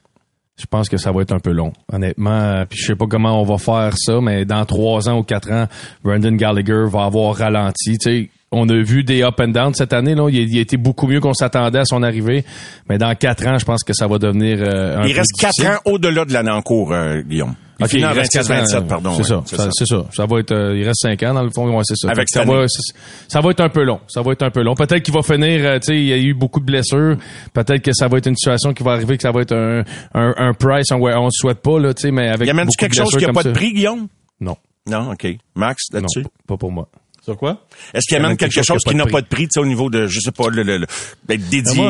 [0.60, 2.64] Je pense que ça va être un peu long, honnêtement.
[2.68, 5.50] Puis je sais pas comment on va faire ça, mais dans trois ans ou quatre
[5.50, 5.66] ans,
[6.04, 7.96] Brandon Gallagher va avoir ralenti.
[7.96, 10.14] Tu sais, on a vu des up and down cette année.
[10.14, 12.44] Là, il, a, été beaucoup mieux qu'on s'attendait à son arrivée.
[12.88, 15.32] Mais dans quatre ans, je pense que ça va devenir euh, un Il peu reste
[15.38, 17.54] quatre ans au-delà de l'année en cours, euh, Guillaume.
[17.80, 19.10] Il Ok, finit en il reste quatre ans, 26-27, pardon.
[19.14, 20.04] C'est ouais, ça, ça, c'est ça.
[20.14, 22.10] Ça va être, euh, il reste cinq ans dans le fond, ouais, c'est ça.
[22.10, 22.66] Avec ça va,
[23.28, 24.00] ça va être un peu long.
[24.06, 24.74] Ça va être un peu long.
[24.74, 27.16] Peut-être qu'il va finir, euh, tu sais, il y a eu beaucoup de blessures.
[27.52, 29.82] Peut-être que ça va être une situation qui va arriver, que ça va être un,
[30.14, 32.50] un, un price, on, ouais, on le souhaite pas, là, tu sais, mais avec Y
[32.50, 34.08] amène-tu quelque chose qui n'a pas de prix, Guillaume?
[34.40, 34.56] Non.
[34.86, 35.26] Non, OK.
[35.54, 36.22] Max, là-dessus?
[36.22, 36.88] Non, pas pour moi.
[37.22, 37.58] Sur quoi?
[37.94, 40.06] Est-ce qu'il amène quelque chose qui n'a pas de prix, tu sais, au niveau de,
[40.06, 40.86] je sais pas, le, le, le-
[41.28, 41.82] d'être dédié?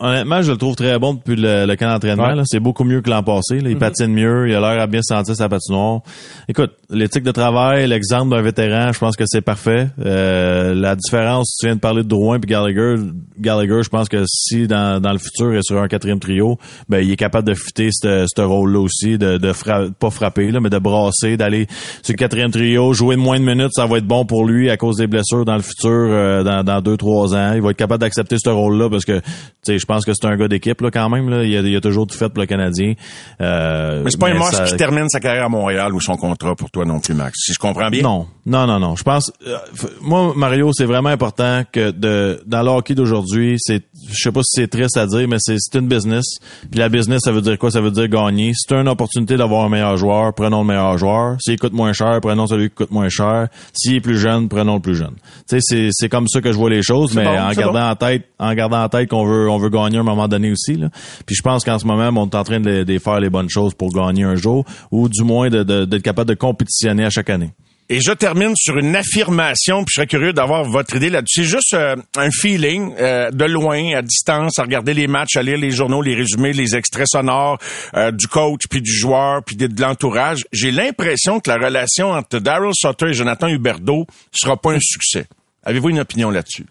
[0.00, 2.28] Honnêtement, je le trouve très bon depuis le, le camp d'entraînement.
[2.34, 2.42] Ouais.
[2.44, 3.60] C'est beaucoup mieux que l'an passé.
[3.60, 3.68] là.
[3.68, 3.78] Il Mhm.
[3.80, 6.00] patine mieux, il a l'air à bien sentir sa patinoire.
[6.48, 9.88] Écoute, l'éthique de travail, l'exemple d'un vétéran, je pense que c'est parfait.
[10.04, 12.94] Euh, la différence, tu viens de parler de Drouin puis Gallagher.
[13.40, 17.00] Gallagher, je pense que si dans, dans le futur est sur un quatrième trio, ben
[17.00, 20.60] il est capable de fitter ce ce rôle-là aussi, de, de fra- pas frapper, là,
[20.60, 21.66] mais de brasser, d'aller
[22.02, 24.70] sur le quatrième trio, jouer de moins de minutes, ça va être bon pour lui
[24.70, 27.52] à cause des blessures dans le futur, euh, dans, dans deux, trois ans.
[27.54, 29.24] Il va être capable d'accepter ce rôle-là parce que tu
[29.62, 31.28] sais, je pense que c'est un gars d'équipe là, quand même.
[31.28, 31.42] Là.
[31.42, 32.94] Il, a, il a toujours tout fait pour le Canadien.
[33.40, 36.16] Euh, Mais c'est pas un must ça- qui termine sa carrière à Montréal ou son
[36.16, 37.36] contrat pour toi non plus, Max.
[37.44, 38.02] Si je comprends bien?
[38.02, 38.94] non, non, non, non.
[38.96, 39.56] Je pense, euh,
[40.00, 44.40] moi, Mario, c'est vraiment important que de dans le hockey d'aujourd'hui, c'est, je sais pas
[44.42, 46.24] si c'est triste à dire, mais c'est une business.
[46.70, 47.70] Puis la business, ça veut dire quoi?
[47.70, 48.52] Ça veut dire gagner.
[48.54, 51.36] Si tu as une opportunité d'avoir un meilleur joueur, prenons le meilleur joueur.
[51.40, 53.48] S'il coûte moins cher, prenons celui qui coûte moins cher.
[53.72, 55.14] S'il est plus jeune, prenons le plus jeune.
[55.48, 57.90] Tu sais, c'est c'est comme ça que je vois les choses, mais bon, en gardant
[57.90, 60.52] en tête, en gardant en tête qu'on veut on veut gagner à un moment donné
[60.52, 60.74] aussi.
[60.74, 60.88] Là.
[61.26, 63.50] Puis je pense qu'en ce moment, on est en train de, de faire les bonnes
[63.50, 67.10] choses pour gagner un jour, ou du moins de- de- d'être capable de compétitionner à
[67.10, 67.50] chaque année.
[67.90, 71.44] Et je termine sur une affirmation, puis je serais curieux d'avoir votre idée là-dessus.
[71.44, 75.42] C'est juste euh, un feeling euh, de loin, à distance, à regarder les matchs, à
[75.42, 77.58] lire les journaux, les résumés, les extraits sonores
[77.94, 80.44] euh, du coach, puis du joueur, puis de, l'entourage.
[80.52, 85.24] J'ai l'impression que la relation entre Daryl Sutter et Jonathan Huberdeau sera pas un succès.
[85.62, 86.66] Avez-vous une opinion là-dessus?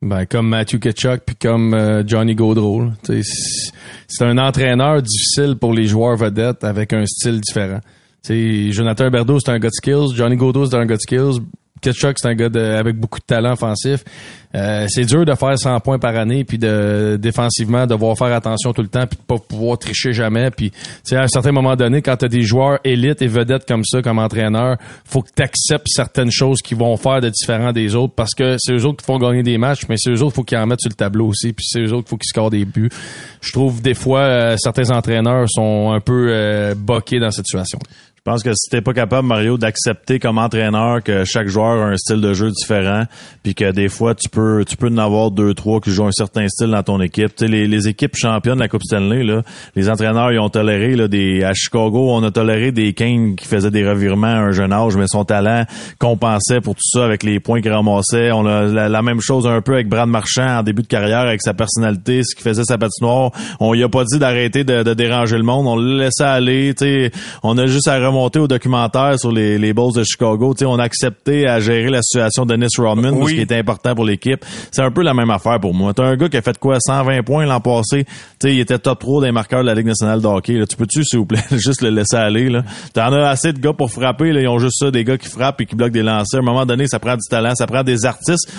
[0.00, 2.88] Ben, comme Matthew Ketchuk puis comme euh, Johnny Gaudreau.
[3.04, 7.80] c'est un entraîneur difficile pour les joueurs vedettes avec un style différent.
[8.28, 10.14] Jonathan Berdo, c'est un gars de skills.
[10.16, 11.40] Johnny Gaudreau, c'est un gars de skills.
[11.80, 14.04] Ketchuk, c'est un gars de- avec beaucoup de talent offensif.
[14.54, 18.72] Euh, c'est dur de faire 100 points par année puis de défensivement devoir faire attention
[18.72, 20.70] tout le temps puis de pas pouvoir tricher jamais puis
[21.10, 24.02] à un certain moment donné quand tu as des joueurs élites et vedettes comme ça
[24.02, 28.12] comme entraîneur, faut que tu acceptes certaines choses qui vont faire de différent des autres
[28.14, 30.44] parce que c'est eux autres qui font gagner des matchs mais c'est eux autres faut
[30.44, 32.66] qu'ils en mettent sur le tableau aussi puis c'est eux autres faut qu'ils scorent des
[32.66, 32.90] buts.
[33.40, 37.78] Je trouve des fois euh, certains entraîneurs sont un peu euh, boqués dans cette situation.
[38.24, 41.86] Je pense que si t'es pas capable, Mario, d'accepter comme entraîneur que chaque joueur a
[41.86, 43.02] un style de jeu différent,
[43.42, 46.12] puis que des fois tu peux tu peux en avoir deux trois qui jouent un
[46.12, 47.34] certain style dans ton équipe.
[47.34, 49.42] Tu sais, les, les équipes championnes de la Coupe Stanley, là,
[49.74, 53.44] les entraîneurs ils ont toléré là, des à Chicago, on a toléré des Kane qui
[53.48, 55.64] faisaient des revirements à un jeune âge, mais son talent
[55.98, 58.30] compensait pour tout ça avec les points qu'il ramassait.
[58.30, 61.22] On a la, la même chose un peu avec Brad Marchand en début de carrière
[61.22, 63.32] avec sa personnalité, ce qui faisait sa patinoire.
[63.58, 66.72] On lui a pas dit d'arrêter de, de déranger le monde, on le laissait aller.
[66.78, 67.10] Tu sais,
[67.42, 70.54] on a juste à remonter au documentaire sur les, les Bulls de Chicago.
[70.64, 73.30] On a accepté à gérer la situation de Dennis Rodman, Oui.
[73.30, 74.44] ce qui était important pour l'équipe.
[74.70, 75.92] C'est un peu la même affaire pour moi.
[75.94, 78.04] T'as un gars qui a fait quoi, 120 points l'an passé.
[78.04, 78.12] Tu
[78.48, 80.54] sais, il était top 3 des marqueurs de la Ligue nationale de hockey.
[80.54, 80.66] Là.
[80.66, 82.48] Tu peux-tu, s'il vous plaît, juste le laisser aller?
[82.48, 82.62] Là?
[82.94, 84.32] T'en as assez de gars pour frapper.
[84.32, 84.40] Là.
[84.40, 86.38] Ils ont juste ça, des gars qui frappent et qui bloquent des lancers.
[86.40, 88.52] À un moment donné, ça prend du talent, ça prend des artistes.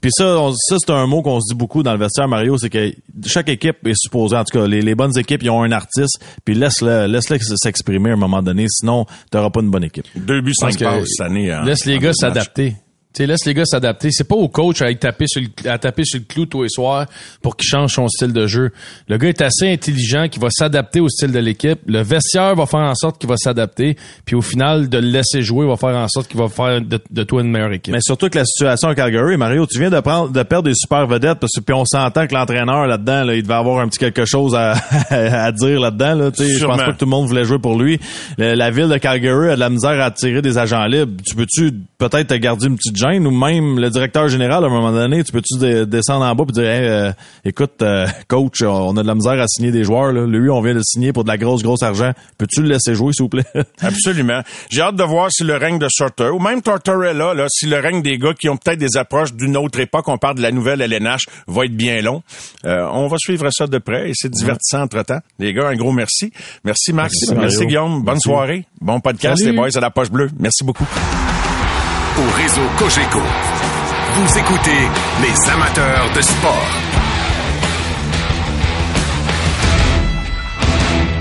[0.00, 2.56] Puis ça, on- ça c'est un mot qu'on se dit beaucoup dans le vestiaire Mario,
[2.58, 2.92] c'est que
[3.26, 6.20] chaque équipe est supposée, en tout cas, les, les bonnes équipes, ils ont un artiste,
[6.44, 10.06] puis laisse-le, laisse-le s'exprimer à un moment donné, sinon t'auras pas une bonne équipe.
[10.16, 11.50] Deux buts, cinq passes cette année.
[11.52, 12.76] hein, Laisse les gars s'adapter.
[13.12, 14.10] Tu sais, laisse les gars s'adapter.
[14.12, 16.68] C'est pas au coach à, tapé sur le, à taper sur le clou tous les
[16.68, 17.06] soirs
[17.42, 18.70] pour qu'il change son style de jeu.
[19.08, 21.80] Le gars est assez intelligent qui va s'adapter au style de l'équipe.
[21.86, 23.96] Le vestiaire va faire en sorte qu'il va s'adapter.
[24.24, 27.00] Puis au final, de le laisser jouer va faire en sorte qu'il va faire de,
[27.10, 27.92] de toi une meilleure équipe.
[27.92, 30.74] Mais surtout que la situation à Calgary, Mario, tu viens de prendre, de perdre des
[30.76, 33.88] super vedettes parce que puis on s'entend que l'entraîneur là-dedans, là, il devait avoir un
[33.88, 34.74] petit quelque chose à,
[35.10, 36.14] à dire là-dedans.
[36.14, 36.58] Là, tu sais.
[36.58, 37.98] je pense pas que tout le monde voulait jouer pour lui.
[38.38, 41.20] Le- la ville de Calgary a de la misère à attirer des agents libres.
[41.26, 44.70] Tu peux-tu peut-être te garder une petite gêne ou même le directeur général à un
[44.70, 47.12] moment donné, tu peux-tu descendre en bas et dire Hey, euh,
[47.44, 50.12] écoute, euh, coach, on a de la misère à signer des joueurs.
[50.12, 50.26] Là.
[50.26, 52.12] Lui, on vient de le signer pour de la grosse, grosse argent.
[52.38, 53.44] Peux-tu le laisser jouer, s'il vous plaît?
[53.80, 54.40] Absolument.
[54.70, 57.78] J'ai hâte de voir si le règne de Sorter, ou même Tortorella, là, si le
[57.78, 60.52] règne des gars qui ont peut-être des approches d'une autre époque, on parle de la
[60.52, 62.22] nouvelle LNH, va être bien long.
[62.64, 65.20] Euh, on va suivre ça de près et c'est divertissant entre-temps.
[65.38, 66.32] Les gars, un gros merci.
[66.64, 67.14] Merci Max.
[67.34, 67.66] Merci.
[67.66, 68.02] Guillaume.
[68.02, 68.28] Bonne Merci.
[68.28, 68.66] soirée.
[68.80, 69.52] Bon podcast, Salut.
[69.52, 70.30] les boys à la poche bleue.
[70.38, 70.86] Merci beaucoup.
[72.18, 73.20] Au réseau Cogeco,
[74.14, 74.88] vous écoutez
[75.22, 76.66] les amateurs de sport.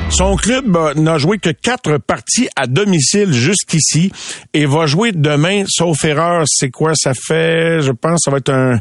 [0.10, 4.12] Son club euh, n'a joué que quatre parties à domicile jusqu'ici
[4.54, 6.44] et va jouer demain, sauf erreur.
[6.48, 7.82] C'est quoi ça fait?
[7.82, 8.80] Je pense que ça va être un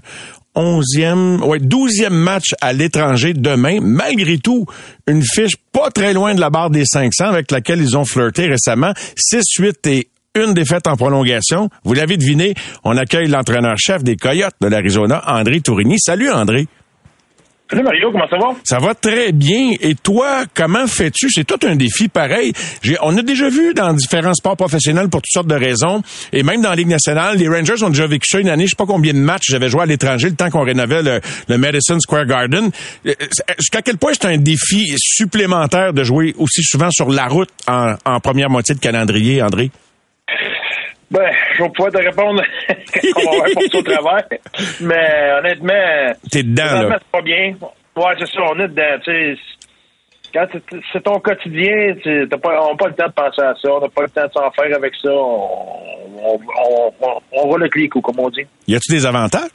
[0.55, 3.79] onzième, ouais, douzième match à l'étranger demain.
[3.81, 4.67] Malgré tout,
[5.07, 8.47] une fiche pas très loin de la barre des 500 avec laquelle ils ont flirté
[8.47, 8.93] récemment.
[9.33, 10.09] 6-8 et
[10.45, 11.69] une défaite en prolongation.
[11.85, 15.97] Vous l'avez deviné, on accueille l'entraîneur-chef des Coyotes de l'Arizona, André Tourigny.
[15.99, 16.67] Salut André.
[17.71, 18.55] Salut Mario, comment ça va?
[18.65, 19.73] Ça va très bien.
[19.83, 21.29] Et toi, comment fais-tu?
[21.31, 22.55] C'est tout un défi pareil.
[23.03, 26.01] On a déjà vu dans différents sports professionnels pour toutes sortes de raisons.
[26.33, 28.65] Et même dans la Ligue nationale, les Rangers ont déjà vécu ça une année.
[28.65, 31.21] Je sais pas combien de matchs j'avais joué à l'étranger le temps qu'on rénovait le,
[31.47, 32.71] le Madison Square Garden.
[33.05, 33.13] Euh,
[33.59, 37.97] Jusqu'à quel point c'est un défi supplémentaire de jouer aussi souvent sur la route en,
[38.07, 39.71] en première moitié de calendrier, André?
[41.11, 44.25] Ben, je vais pouvoir te répondre quand on va voir pour au travers.
[44.81, 47.55] Mais honnêtement, T'es dedans, honnêtement, c'est pas bien.
[47.97, 49.43] Ouais, c'est ça, on est dedans.
[50.35, 50.47] Quand
[50.93, 53.81] c'est- ton quotidien, t'as pas, on n'a pas le temps de penser à ça, on
[53.81, 55.11] n'a pas le temps de s'en faire avec ça.
[55.11, 55.81] On,
[56.23, 58.47] on, on, on, on roule le clic, ou comme on dit.
[58.67, 59.49] Y a-tu des avantages?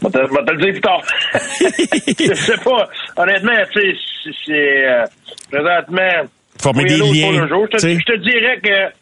[0.00, 0.18] Je vais te,
[0.52, 1.02] le dire plus tard.
[1.34, 2.88] je sais pas.
[3.16, 5.04] Honnêtement, tu sais, c'est- euh,
[5.50, 6.28] présentement.
[6.60, 7.68] Former des liens, jour.
[7.68, 8.92] Te, je te dirais que.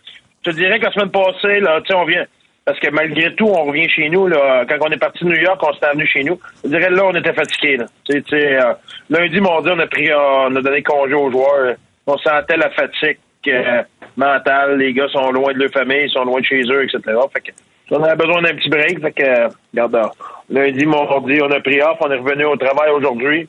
[0.45, 2.25] Je dirais que la semaine passée, là, tu on vient.
[2.65, 4.27] Parce que malgré tout, on revient chez nous.
[4.27, 6.39] Là, quand on est parti de New York, on s'est venu chez nous.
[6.63, 7.79] Je dirais là, on était fatigués.
[7.79, 7.87] Là.
[8.05, 8.75] Tu sais, tu sais, euh,
[9.09, 11.75] lundi, mardi, on a pris, on a donné congé aux joueurs.
[12.07, 13.19] On sentait la fatigue
[13.49, 13.83] euh,
[14.17, 14.79] mentale.
[14.79, 17.01] Les gars sont loin de leur famille, ils sont loin de chez eux, etc.
[17.33, 17.53] Fait que
[17.91, 19.01] on avait besoin d'un petit break.
[19.01, 20.09] Fait que, regarde, euh,
[20.49, 21.99] lundi, mardi, on a pris off.
[22.01, 23.49] On est revenu au travail aujourd'hui.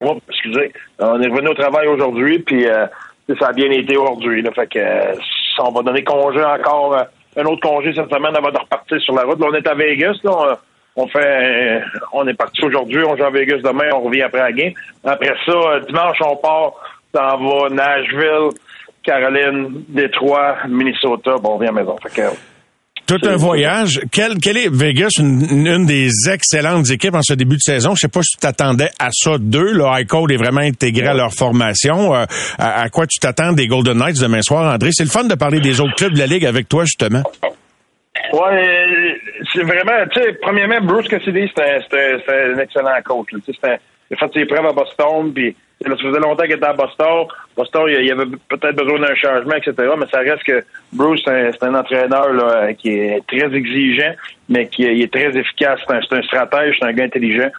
[0.00, 0.72] Oh, excusez.
[0.98, 2.86] On est revenu au travail aujourd'hui, puis euh,
[3.38, 4.42] ça a bien été aujourd'hui.
[4.54, 5.14] Fait que euh,
[5.58, 7.04] on va donner congé encore, euh,
[7.36, 9.38] un autre congé cette semaine avant de repartir sur la route.
[9.40, 10.18] Là, on est à Vegas.
[10.98, 11.80] On, fait euh,
[12.12, 14.72] on est parti aujourd'hui, on joue à Vegas demain, on revient après la game.
[15.04, 16.72] Après ça, euh, dimanche, on part,
[17.14, 18.50] ça va Nashville,
[19.02, 21.96] Caroline, Détroit, Minnesota, bon, on revient à maison.
[22.02, 22.28] Fait que,
[23.06, 24.00] Tout un voyage.
[24.10, 27.94] Quelle, quelle est Vegas, une, une des excellentes équipes en ce début de saison?
[27.94, 29.72] Je sais pas si tu t'attendais à ça d'eux.
[29.72, 32.14] Le High Code est vraiment intégré à leur formation.
[32.14, 32.24] Euh,
[32.58, 34.90] à, quoi tu t'attends des Golden Knights demain soir, André?
[34.92, 37.22] C'est le fun de parler des autres clubs de la Ligue avec toi, justement.
[38.32, 39.20] Ouais,
[39.52, 43.28] c'est vraiment, tu sais, premièrement, Bruce Cassidy, c'est un, un, un excellent coach.
[43.32, 45.54] il a fait ses preuves à Boston, puis
[45.84, 47.26] ça faisait longtemps qu'il était à Boston.
[47.56, 49.74] Boston, il, il avait peut-être besoin d'un changement, etc.
[49.98, 54.12] Mais ça reste que Bruce, c'est un, entraîneur là, qui est très exigeant,
[54.48, 55.80] mais qui est, très efficace.
[55.86, 57.50] C'est un, stratège, c'est un gars intelligent.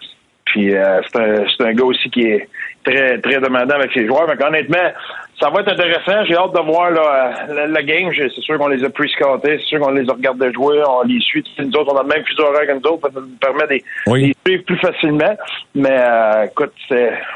[0.45, 2.47] Puis euh, c'est un, c'est un gars aussi qui est
[2.83, 4.27] très très demandant avec ses joueurs.
[4.27, 4.91] Mais honnêtement,
[5.39, 6.25] ça va être intéressant.
[6.25, 8.09] J'ai hâte de voir là, la, la game.
[8.17, 11.19] C'est sûr qu'on les a pre-scoutés, c'est sûr qu'on les a regardés jouer, on les
[11.21, 11.43] suit.
[11.59, 13.69] Nous autres, on a le même fuseau horaire que nous autres, ça nous permet de
[13.73, 14.21] les- Oui.
[14.27, 15.35] les suivre plus facilement.
[15.75, 16.73] Mais euh, écoute,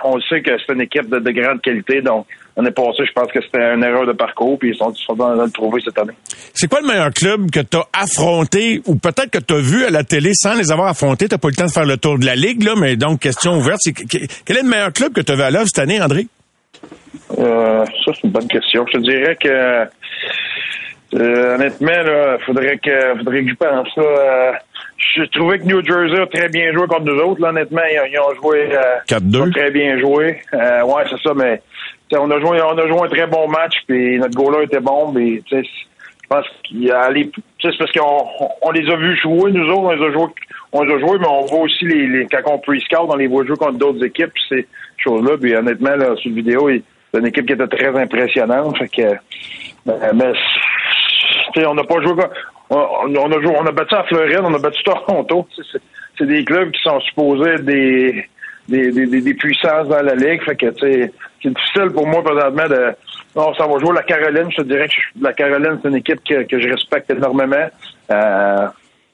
[0.03, 2.25] on sait que c'est une équipe de, de grande qualité, donc
[2.57, 5.13] l'année passée, je pense que c'était une erreur de parcours, puis ils sont, ils sont
[5.13, 6.13] en train de le trouver cette année.
[6.53, 9.85] C'est quoi le meilleur club que tu as affronté ou peut-être que tu as vu
[9.85, 11.27] à la télé sans les avoir affrontés?
[11.27, 13.19] Tu pas eu le temps de faire le tour de la Ligue, là, mais donc,
[13.19, 13.77] question ouverte.
[13.81, 16.27] c'est quel est le meilleur club que tu as vu à l'œuvre cette année, André?
[17.39, 18.85] Euh, ça, c'est une bonne question.
[18.87, 19.85] Je te dirais que,
[21.15, 23.95] euh, honnêtement, là, faudrait que, faudrait que je pense.
[23.97, 24.51] Là, euh,
[25.15, 27.41] je trouvais que New Jersey a très bien joué contre nous autres.
[27.41, 29.45] Là, honnêtement, ils, ont- ils ont joué euh, 4-2.
[29.53, 30.37] pas très bien joué.
[30.53, 31.61] Euh, ouais, c'est ça, mais
[32.17, 35.11] on a joué, on a joué un très bon match, puis notre goaler était bon,
[35.11, 35.57] mais je
[36.29, 36.87] pense qu'il
[37.61, 38.25] c'est parce qu'on
[38.61, 40.25] on les a vus jouer, nous autres, on les a joués,
[40.71, 43.27] on les a joués, mais on voit aussi les, les quand on pre-scout, on les
[43.27, 44.65] voit jouer contre d'autres équipes, ces
[44.97, 45.37] choses-là.
[45.41, 46.69] Puis honnêtement, là, sur la vidéo,
[47.19, 48.77] une équipe qui était très impressionnante.
[48.77, 52.23] Fait que, euh, mais on n'a pas joué.
[52.69, 55.47] On, on a joué, on a battu à Floride, on a battu Toronto.
[56.17, 58.25] C'est des clubs qui sont supposés être des,
[58.69, 60.41] des, des, des- puissances dans la ligue.
[60.43, 61.11] Fait que c'est
[61.43, 62.93] difficile pour moi présentement de.
[63.35, 64.49] Non, ça va jouer la Caroline.
[64.51, 67.67] Je te dirais que la Caroline, c'est une équipe que, que je respecte énormément.
[68.11, 68.67] Euh,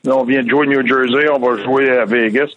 [0.06, 2.48] là, on vient de jouer New Jersey, on va jouer à Vegas.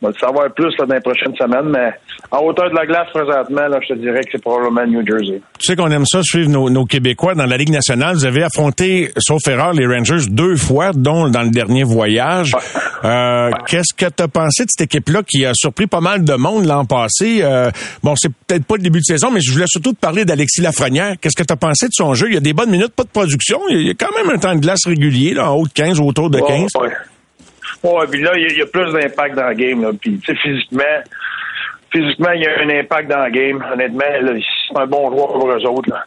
[0.00, 1.90] On va le savoir plus là, dans les prochaines semaines, mais
[2.30, 5.40] en hauteur de la glace présentement, là, je te dirais que c'est probablement New Jersey.
[5.58, 8.14] Tu sais qu'on aime ça, suivre nos, nos Québécois dans la Ligue nationale.
[8.14, 12.52] Vous avez affronté, sauf erreur, les Rangers deux fois, dont dans le dernier voyage.
[13.04, 16.34] Euh, Qu'est-ce que tu as pensé de cette équipe-là qui a surpris pas mal de
[16.34, 17.40] monde l'an passé?
[17.42, 17.70] Euh,
[18.02, 20.60] bon, c'est peut-être pas le début de saison, mais je voulais surtout te parler d'Alexis
[20.60, 21.14] Lafrenière.
[21.20, 22.28] Qu'est-ce que tu as pensé de son jeu?
[22.28, 23.60] Il y a des bonnes minutes, pas de production.
[23.70, 25.98] Il y a quand même un temps de glace régulier, là, en haut de 15
[26.00, 26.48] ou autour de 15.
[26.80, 26.92] Ouais, ouais.
[27.84, 29.82] Ouais, puis là, il y a- plus d'impact dans le game.
[29.82, 29.90] Là.
[30.00, 30.82] Puis, physiquement,
[31.92, 33.64] physiquement, il y a un impact dans le game.
[33.72, 34.04] Honnêtement,
[34.70, 35.90] c'est un bon joueur pour eux autres.
[35.90, 36.04] Là.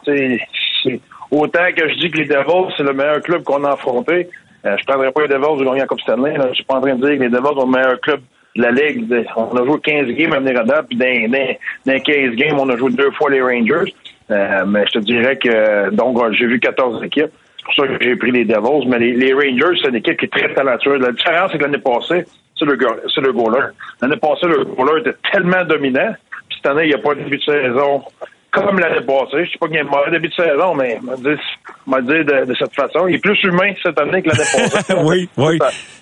[1.32, 4.28] Autant que je dis que les Devils, c'est le meilleur club qu'on a affronté,
[4.66, 6.38] euh, je prendrais pas les Devils de gagner la Coupe Stanley.
[6.38, 6.48] Là.
[6.50, 8.20] Je suis pas en train de dire que les Devils sont le meilleur club
[8.58, 9.26] de la Ligue.
[9.38, 11.56] On a joué 15 games à venir puis dans, dans,
[11.86, 13.94] dans 15 games, on a joué deux fois les Rangers.
[14.30, 17.32] Euh, mais je te dirais que, donc, j'ai vu 14 équipes.
[17.62, 18.88] C'est pour ça que j'ai pris les Devils.
[18.88, 21.00] Mais les, les Rangers, c'est une équipe qui est très talentueuse.
[21.00, 22.26] La différence, c'est que l'année passée,
[22.58, 22.78] c'est le,
[23.14, 23.68] c'est le goaler.
[24.02, 26.14] L'année passée, le goaler était tellement dominant.
[26.50, 28.04] Puis cette année, il n'y a pas de début de saison
[28.52, 29.46] comme l'année passée.
[29.46, 31.40] Je sais pas qu'il y a un mauvais début de saison, mais on va dire,
[31.88, 33.08] on va dire de, de cette façon.
[33.08, 34.94] Il est plus humain cette année que l'année passée.
[35.04, 35.60] oui, oui.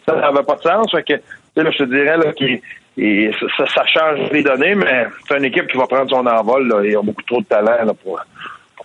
[0.08, 0.92] Ça n'avait pas de sens.
[0.92, 1.14] Fait que,
[1.62, 2.60] là, je te dirais là, qu'il
[3.02, 6.68] et ça, ça change les données, mais c'est une équipe qui va prendre son envol.
[6.68, 8.20] Là, ils ont beaucoup trop de talent là, pour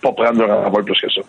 [0.01, 1.21] pas prendre leur envol plus que ça.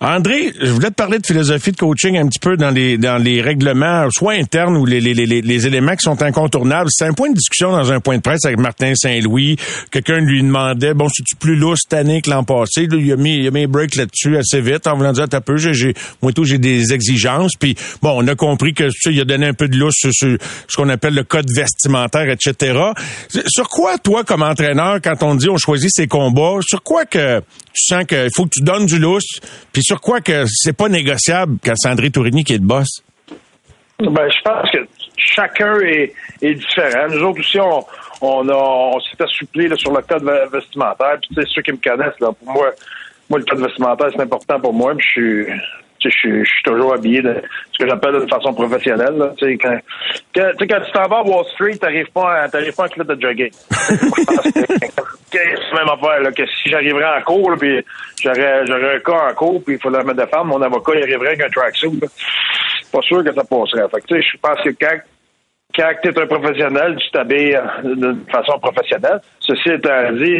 [0.00, 3.22] André, je voulais te parler de philosophie de coaching un petit peu dans les dans
[3.22, 6.88] les règlements, soit internes ou les, les, les, les éléments qui sont incontournables.
[6.92, 9.56] C'est un point de discussion dans un point de presse avec Martin Saint-Louis.
[9.90, 13.12] Quelqu'un lui demandait, bon, si tu plus lousse cette année que l'an passé, là, il
[13.12, 15.56] a mis il a mis un break là-dessus assez vite en voulant dire, t'as peu,
[15.56, 17.52] j'ai, moi tout, j'ai des exigences.
[17.58, 20.12] Puis bon, on a compris que tu il a donné un peu de lousse sur,
[20.12, 20.36] sur
[20.68, 22.78] ce qu'on appelle le code vestimentaire, etc.
[23.46, 27.40] Sur quoi, toi, comme entraîneur, quand on dit on choisit ses combats, sur quoi que
[27.40, 29.40] tu sens qu'il faut que tu donnes du lousse,
[29.72, 33.02] puis sur quoi que c'est pas négociable quand c'est André Tourigny qui est le boss?
[33.98, 34.78] Ben, je pense que
[35.16, 36.12] chacun est,
[36.42, 37.08] différent.
[37.08, 37.84] Nous autres aussi, on,
[38.20, 41.18] on, s'est assoupli là, sur le code ve- vestimentaire.
[41.20, 42.70] Puis, tu sais, ceux qui me connaissent, là, pour moi,
[43.30, 44.94] moi, le code vestimentaire, c'est important pour moi.
[44.98, 45.46] Je suis,
[46.10, 47.42] je suis, je suis toujours habillé de
[47.72, 49.16] ce que j'appelle de façon professionnelle.
[49.16, 49.32] Là.
[49.38, 49.78] Tu sais, quand,
[50.34, 52.84] quand, tu sais, quand tu t'en vas à Wall Street, t'arrives pas, à- t'arrives pas
[52.84, 53.50] en club de jogging.
[55.30, 55.40] C'est
[55.72, 57.84] la même affaire, là, que si j'arriverais en cours, là, puis
[58.22, 61.28] j'aurais, j'aurais un cas en cours, puis il faudrait me défendre, mon avocat, il arriverait
[61.28, 62.00] avec un tracksuit.
[62.92, 63.88] Pas sûr que ça passerait.
[63.90, 64.96] Fait que, je pense que quand,
[65.74, 69.20] quand tu es un professionnel, tu t'habilles euh, de façon professionnelle.
[69.40, 70.38] Ceci étant dit,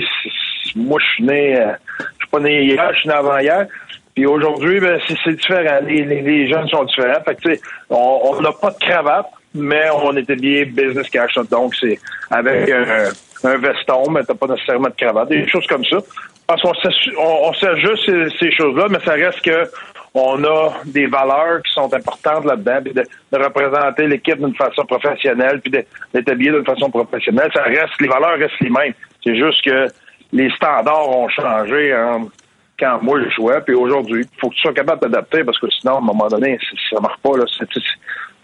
[0.76, 3.66] moi, je suis né, euh, je suis pas né hier, je suis né avant hier.
[4.14, 5.80] Puis aujourd'hui, ben, c'est différent.
[5.86, 7.22] Les, les, les jeunes sont différents.
[7.24, 7.60] Fait que,
[7.90, 11.34] on n'a pas de cravate, mais on est habillé business cash.
[11.50, 11.98] Donc, c'est
[12.30, 13.10] avec un,
[13.44, 15.28] un veston, mais t'as pas nécessairement de cravate.
[15.28, 15.98] Des choses comme ça.
[16.46, 16.72] Parce qu'on
[17.18, 19.68] on, s'ajuste ces, ces choses-là, mais ça reste que
[20.12, 25.60] on a des valeurs qui sont importantes là-dedans, de, de représenter l'équipe d'une façon professionnelle,
[25.60, 27.50] puis d'être habillé d'une façon professionnelle.
[27.52, 28.92] Ça reste, les valeurs restent les mêmes.
[29.24, 29.88] C'est juste que
[30.32, 32.26] les standards ont changé hein,
[32.78, 34.22] quand moi je jouais, puis aujourd'hui.
[34.24, 36.58] Il faut que tu sois capable de t'adapter parce que sinon, à un moment donné,
[36.90, 37.36] ça marche pas.
[37.36, 37.44] Là.
[37.58, 37.80] C'est-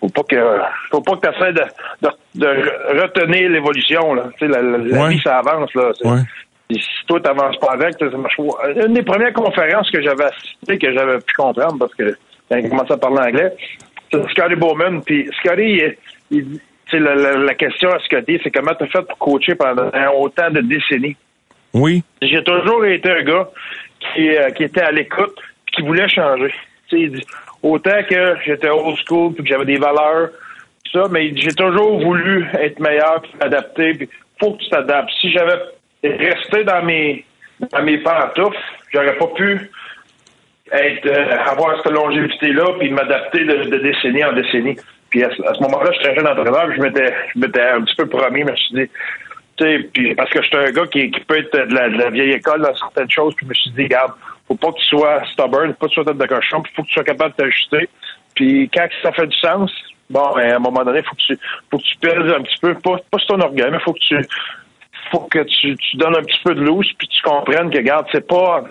[0.01, 0.59] faut pas que
[0.91, 1.63] faut pas que tu essaies de,
[2.03, 4.15] de, de re- retenir l'évolution.
[4.15, 4.29] Là.
[4.39, 5.09] Tu sais, la, la- la Ouais.
[5.11, 5.75] vie, ça avance.
[5.75, 5.91] Là.
[6.05, 6.21] Ouais.
[6.71, 8.71] si toi, t'avances pas avec, ça marche pas.
[8.87, 12.17] Une des premières conférences que j'avais assistées, que j'avais pu comprendre, parce que
[12.49, 13.53] quand il commençait à parler anglais,
[14.11, 15.03] c'est Scotty Bowman.
[15.05, 15.83] Puis Scotty,
[16.31, 16.61] il,
[16.93, 20.61] la- la question à Scotty, c'est comment tu as fait pour coacher pendant autant de
[20.61, 21.17] décennies?
[21.75, 22.03] Oui.
[22.23, 23.49] J'ai toujours été un gars
[24.01, 25.35] qui, euh, qui était à l'écoute
[25.67, 26.53] puis qui voulait changer.
[26.89, 27.27] Tu sais, il dit,
[27.63, 30.31] autant que j'étais old school puis que j'avais des valeurs,
[30.93, 33.95] ça, mais j'ai toujours voulu être meilleur puis m'adapter.
[33.95, 34.09] Puis
[34.41, 35.11] faut que tu t'adaptes.
[35.21, 35.59] Si j'avais
[36.03, 37.25] resté dans mes
[37.73, 38.57] dans mes pantoufles,
[38.93, 39.71] j'aurais pas pu
[40.73, 44.77] être euh, avoir cette longévité-là puis m'adapter de, décennie en décennie.
[45.11, 48.07] Puis à, ce- moment-là, j'étais un jeune entraîneur, puis je m'étais je un petit peu
[48.07, 48.91] promis, je me suis dit,
[50.17, 53.35] parce que j'étais un gars qui, peut être de la, vieille école dans certaines choses,
[53.37, 54.13] puis je me suis dit, regarde,
[54.49, 56.73] faut pas que tu sois stubborn, faut pas que tu sois tête de cochon, puis
[56.75, 57.89] faut que tu sois capable de t'ajuster.
[58.35, 59.71] Puis quand ça fait du sens,
[60.09, 61.39] bon, ben, à un moment donné, faut que tu
[61.71, 64.01] faut que tu pèses un petit peu, pas, pas sur ton orgueil, mais faut que
[64.01, 64.17] tu
[65.11, 68.27] faut que tu, donnes un petit peu de loose, puis tu comprennes que, regarde, c'est
[68.27, 68.65] pas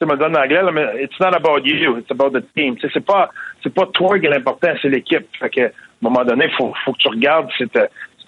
[0.00, 2.74] tu me donnes l'anglais, là, mais it's not about you, it's about the team.
[2.76, 3.28] Tu sais, c'est pas,
[3.62, 5.26] c'est pas toi qui est l'important, c'est l'équipe.
[5.38, 5.70] Fait à un
[6.00, 7.50] moment donné, faut, faut que tu regardes,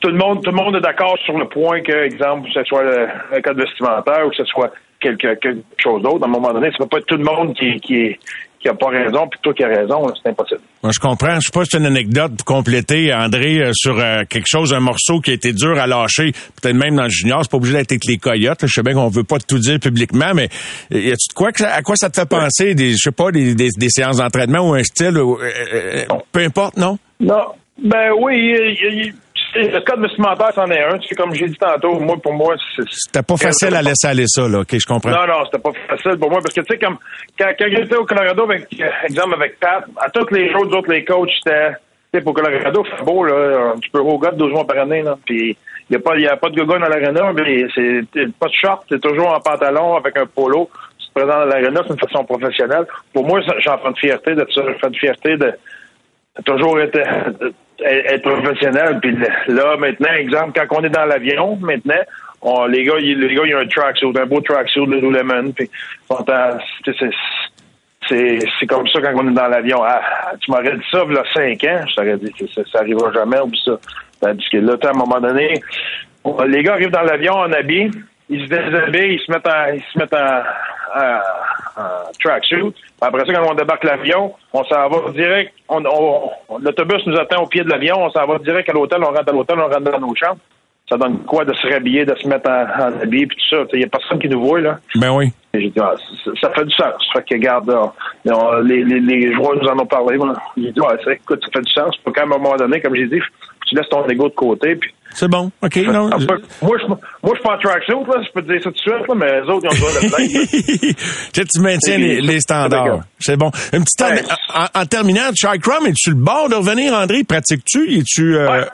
[0.03, 2.65] tout le monde, tout le monde est d'accord sur le point que, exemple, que ce
[2.65, 6.23] soit le, le code vestimentaire ou que ce soit quelque, quelque chose d'autre.
[6.25, 8.17] À un moment donné, ça peut pas être tout le monde qui, qui,
[8.61, 10.61] qui a pas raison, puis toi qui as raison, c'est impossible.
[10.83, 11.35] Moi, je comprends.
[11.37, 14.73] Je sais pas si c'est une anecdote pour compléter, André, euh, sur euh, quelque chose,
[14.75, 17.41] un morceau qui a été dur à lâcher, peut-être même dans le junior.
[17.43, 18.61] C'est pas obligé d'être avec les coyotes.
[18.63, 20.49] Je sais bien qu'on veut pas tout dire publiquement, mais
[20.91, 22.75] y a-tu de quoi à quoi ça te fait penser?
[22.75, 26.05] Des, je sais pas, des, des, des séances d'entraînement ou un style, ou, euh, euh,
[26.33, 26.99] peu importe, non?
[27.21, 27.45] Non.
[27.83, 29.15] Ben oui, il- il-
[29.55, 30.99] il- c'est- le code vestimentaire, c'en est un.
[31.09, 32.83] C'est comme j'ai dit tantôt, moi, pour moi, c'est...
[32.91, 34.61] C'était pas facile à laisser aller ça, là.
[34.61, 35.11] OK, je comprends.
[35.11, 36.97] Non, non, c'était pas facile pour moi parce que tu sais comme
[37.39, 40.77] quand, quand j'étais au Colorado avec euh, exemple avec Pat, à tous les jours, nous
[40.77, 41.71] autres les coachs, c'était
[42.13, 45.03] tu sais pour Colorado, c'est beau là, tu peux au gars 12 mois par année
[45.03, 45.57] là, puis
[45.91, 48.47] il y a pas y a pas de gogo dans l'aréna, mais c'est t'es pas
[48.49, 50.71] de short, t'es toujours en pantalon avec un polo.
[50.99, 52.87] Tu te présentes dans l'aréna, c'est une façon professionnelle.
[53.13, 55.53] Pour moi, j'en prends de fierté de ça, j'en prends de fierté de
[56.45, 56.99] toujours être,
[57.85, 58.99] être professionnel.
[59.01, 59.17] Puis
[59.49, 62.01] là, maintenant, exemple, quand on est dans l'avion, maintenant,
[62.41, 64.93] on, les gars, ils- les gars, il y a un tracksuit, un beau tracksuit de
[64.95, 65.53] Lululemon.
[65.53, 65.71] Puis,
[68.09, 69.83] c'est- comme ça quand on est dans l'avion.
[69.85, 72.79] Ah, tu m'aurais dit ça, il y a cinq ans, je t'aurais dit, ça, ça
[72.81, 73.73] arrivera jamais, oublie ça.
[74.21, 75.55] Tandis que là, à un moment donné,
[76.25, 77.91] on- les gars arrivent dans l'avion en habit,
[78.29, 80.41] ils se déshabillent, ils se mettent en, ils se mettent en,
[80.97, 81.21] en-
[81.77, 82.75] en tracksuit.
[83.01, 85.81] Après ça, quand on débarque l'avion, on s'en va direct, on,
[86.61, 89.29] l'autobus nous attend au pied de l'avion, on s'en va direct à l'hôtel, on rentre
[89.29, 90.39] à l'hôtel, on rentre dans nos chambres.
[90.89, 93.63] Ça donne quoi de se rhabiller, de se mettre en, en habit, puis tout ça?
[93.73, 94.79] Il n'y a personne qui nous voit, là.
[94.97, 95.33] Ben oui.
[95.55, 95.95] Et dit, ah,
[96.41, 96.93] ça, fait du sens.
[97.13, 97.93] Fait que, regarde, là,
[98.35, 100.19] on- les, les, les joueurs nous en ont parlé.
[100.57, 101.97] J'ai dit, c'est- écoute, ça fait du sens.
[102.05, 103.21] Faut qu'à un moment donné, comme j'ai dit,
[103.67, 104.77] tu laisses ton ego de côté.
[104.77, 105.51] Puis, C'est bon.
[105.63, 106.09] OK, non.
[106.09, 108.77] moi, je, moi, je suis pas en tracksuit, là, je peux te dire ça tout
[108.77, 111.49] de suite, là, mais les autres, ils ont besoin de plaindre.
[111.53, 113.01] Tu maintiens les, les standards.
[113.19, 113.51] C'est bon.
[113.73, 117.25] Une petite en, en terminant, Chai Crum, es-tu le bord de revenir, André?
[117.25, 117.99] Pratiques-tu?
[117.99, 118.37] Es-tu...
[118.37, 118.65] Euh...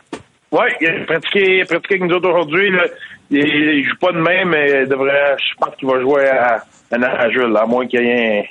[0.50, 2.70] Oui, il a pratiqué, avec nous autres aujourd'hui.
[2.70, 2.84] là.
[3.30, 6.98] Il, il joue pas demain, mais il devrait, je pense qu'il va jouer à, à
[6.98, 8.50] Nashville, à moins qu'il y ait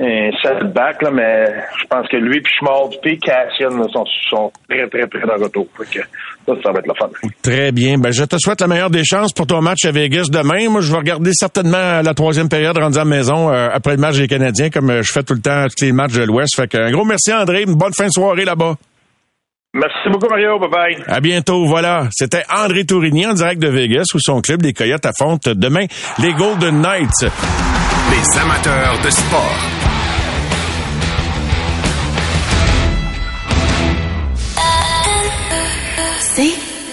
[0.00, 1.46] un, un setback, là, mais
[1.80, 5.36] je pense que lui, puis Schmaltz, puis Cassian là, sont, sont très, très, très dans
[5.36, 5.68] le retour.
[5.78, 6.06] Fait que
[6.46, 7.08] ça, ça va être le fun.
[7.42, 7.98] Très bien.
[7.98, 10.68] Ben, je te souhaite la meilleure des chances pour ton match à Vegas demain.
[10.68, 13.98] Moi, je vais regarder certainement la troisième période rendue à la maison euh, après le
[13.98, 16.56] match des Canadiens, comme euh, je fais tout le temps tous les matchs de l'Ouest.
[16.56, 17.62] Fait que, un gros merci, André.
[17.62, 18.74] Une bonne fin de soirée là-bas.
[19.72, 20.58] Merci beaucoup, Mario.
[20.58, 21.04] Bye-bye.
[21.06, 21.64] À bientôt.
[21.66, 22.08] Voilà.
[22.10, 25.86] C'était André Tourigny en direct de Vegas où son club des Coyotes affrontent demain
[26.18, 27.22] les Golden Knights.
[27.22, 29.79] Les amateurs de sport.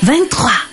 [0.07, 0.66] 23.